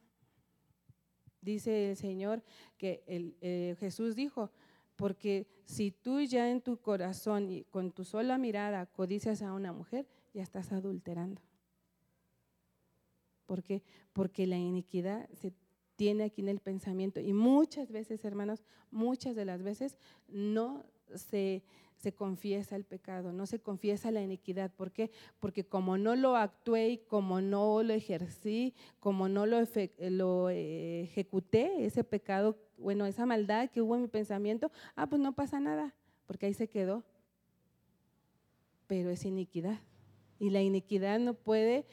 dice 1.42 1.92
el 1.92 1.98
Señor 1.98 2.44
que 2.78 3.04
el, 3.08 3.36
eh, 3.42 3.76
Jesús 3.80 4.16
dijo, 4.16 4.52
porque 4.96 5.48
si 5.66 5.92
tú 5.92 6.22
ya 6.22 6.50
en 6.52 6.62
tu 6.62 6.78
corazón 6.78 7.50
y 7.50 7.64
con 7.64 7.92
tu 7.92 8.04
sola 8.04 8.38
mirada 8.38 8.86
codicias 8.86 9.42
a 9.42 9.54
una 9.54 9.72
mujer, 9.72 10.08
ya 10.34 10.44
estás 10.44 10.72
adulterando. 10.72 11.42
¿Por 13.46 13.64
qué? 13.64 13.82
Porque 14.14 14.46
la 14.46 14.58
iniquidad 14.58 15.30
se 15.34 15.54
tiene 15.96 16.26
aquí 16.26 16.42
en 16.42 16.50
el 16.50 16.60
pensamiento 16.60 17.20
y 17.20 17.34
muchas 17.34 17.92
veces, 17.92 18.24
hermanos, 18.24 18.64
muchas 18.92 19.36
de 19.36 19.46
las 19.46 19.64
veces 19.64 19.98
no 20.28 20.86
se 21.16 21.64
se 22.00 22.14
confiesa 22.14 22.78
el 22.78 22.86
pecado, 22.86 23.34
no 23.34 23.46
se 23.46 23.60
confiesa 23.60 24.10
la 24.10 24.22
iniquidad. 24.22 24.72
¿Por 24.72 24.92
qué? 24.92 25.12
Porque 25.40 25.66
como 25.66 25.98
no 25.98 26.16
lo 26.16 26.38
actué 26.38 26.90
y 26.90 26.98
como 26.98 27.42
no 27.42 27.84
lo 27.84 27.94
ejercí, 27.94 28.74
como 29.02 29.28
no 29.28 29.46
lo, 29.46 29.60
lo 29.98 30.50
eh, 30.50 31.02
ejecuté, 31.04 31.86
ese 31.86 32.06
pecado, 32.06 32.58
bueno, 32.78 33.06
esa 33.06 33.26
maldad 33.26 33.70
que 33.70 33.82
hubo 33.82 33.96
en 33.96 34.04
mi 34.04 34.08
pensamiento, 34.08 34.72
ah, 34.96 35.08
pues 35.08 35.22
no 35.22 35.34
pasa 35.34 35.60
nada, 35.60 35.94
porque 36.26 36.46
ahí 36.46 36.54
se 36.54 36.70
quedó. 36.70 37.04
Pero 38.88 39.10
es 39.10 39.26
iniquidad. 39.26 39.82
Y 40.40 40.52
la 40.52 40.62
iniquidad 40.62 41.20
no 41.20 41.34
puede 41.34 41.86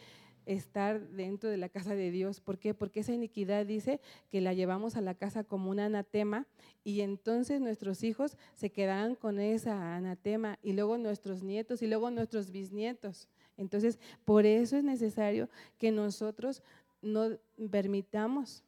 estar 0.47 1.09
dentro 1.09 1.51
de 1.51 1.57
la 1.57 1.69
casa 1.69 1.95
de 1.95 2.11
Dios. 2.11 2.41
¿Por 2.41 2.59
qué? 2.59 2.73
Porque 2.73 3.01
esa 3.01 3.13
iniquidad 3.13 3.67
dice 3.67 4.01
que 4.31 4.41
la 4.41 4.55
llevamos 4.55 4.97
a 4.97 5.01
la 5.01 5.15
casa 5.15 5.45
como 5.45 5.71
un 5.71 5.81
anatema 5.81 6.47
y 6.85 7.01
entonces 7.03 7.61
nuestros 7.61 8.03
hijos 8.05 8.37
se 8.55 8.71
quedarán 8.71 9.17
con 9.17 9.41
esa 9.41 9.97
anatema 9.97 10.59
y 10.63 10.73
luego 10.73 10.97
nuestros 10.97 11.43
nietos 11.43 11.83
y 11.83 11.89
luego 11.89 12.11
nuestros 12.11 12.51
bisnietos. 12.51 13.29
Entonces, 13.57 13.99
por 14.25 14.47
eso 14.47 14.77
es 14.77 14.85
necesario 14.85 15.49
que 15.79 15.91
nosotros 15.91 16.63
no 17.03 17.39
permitamos 17.71 18.63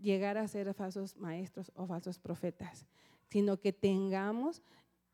llegar 0.00 0.36
a 0.36 0.48
ser 0.48 0.74
falsos 0.74 1.16
maestros 1.16 1.70
o 1.76 1.86
falsos 1.86 2.18
profetas, 2.18 2.86
sino 3.28 3.60
que 3.60 3.72
tengamos 3.72 4.62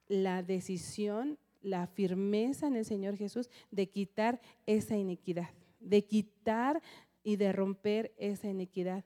la 0.09 0.43
decisión 0.43 1.39
la 1.63 1.87
firmeza 1.87 2.67
en 2.67 2.77
el 2.77 2.85
Señor 2.85 3.17
Jesús 3.17 3.51
de 3.71 3.89
quitar 3.89 4.41
esa 4.67 4.97
iniquidad, 4.97 5.51
de 5.81 6.05
quitar 6.05 6.83
y 7.23 7.37
de 7.37 7.53
romper 7.53 8.15
esa 8.17 8.49
iniquidad. 8.49 9.05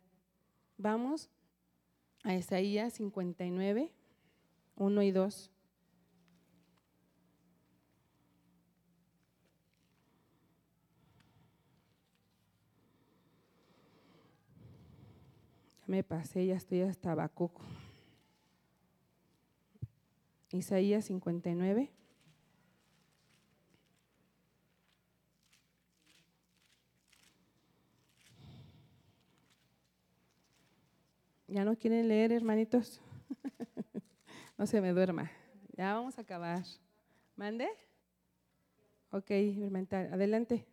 Vamos 0.77 1.31
a 2.23 2.35
Isaías 2.35 2.95
59, 2.95 3.93
1 4.77 5.03
y 5.03 5.11
2. 5.11 5.51
Ya 15.81 15.85
me 15.87 16.05
pasé, 16.05 16.47
ya 16.47 16.55
estoy 16.55 16.83
hasta 16.83 17.15
Bacuco. 17.15 17.63
Isaías 20.51 21.07
59. 21.07 21.91
¿Ya 31.53 31.67
no 31.67 31.77
quieren 31.77 32.09
leer, 32.09 32.33
hermanitos? 32.33 33.03
no 34.57 34.67
se 34.67 34.81
me 34.81 34.93
duerma. 34.93 35.31
Ya 35.77 35.93
vamos 35.93 36.17
a 36.17 36.23
acabar. 36.23 36.63
¿Mande? 37.37 37.69
Ok, 39.11 39.31
adelante. 39.93 40.65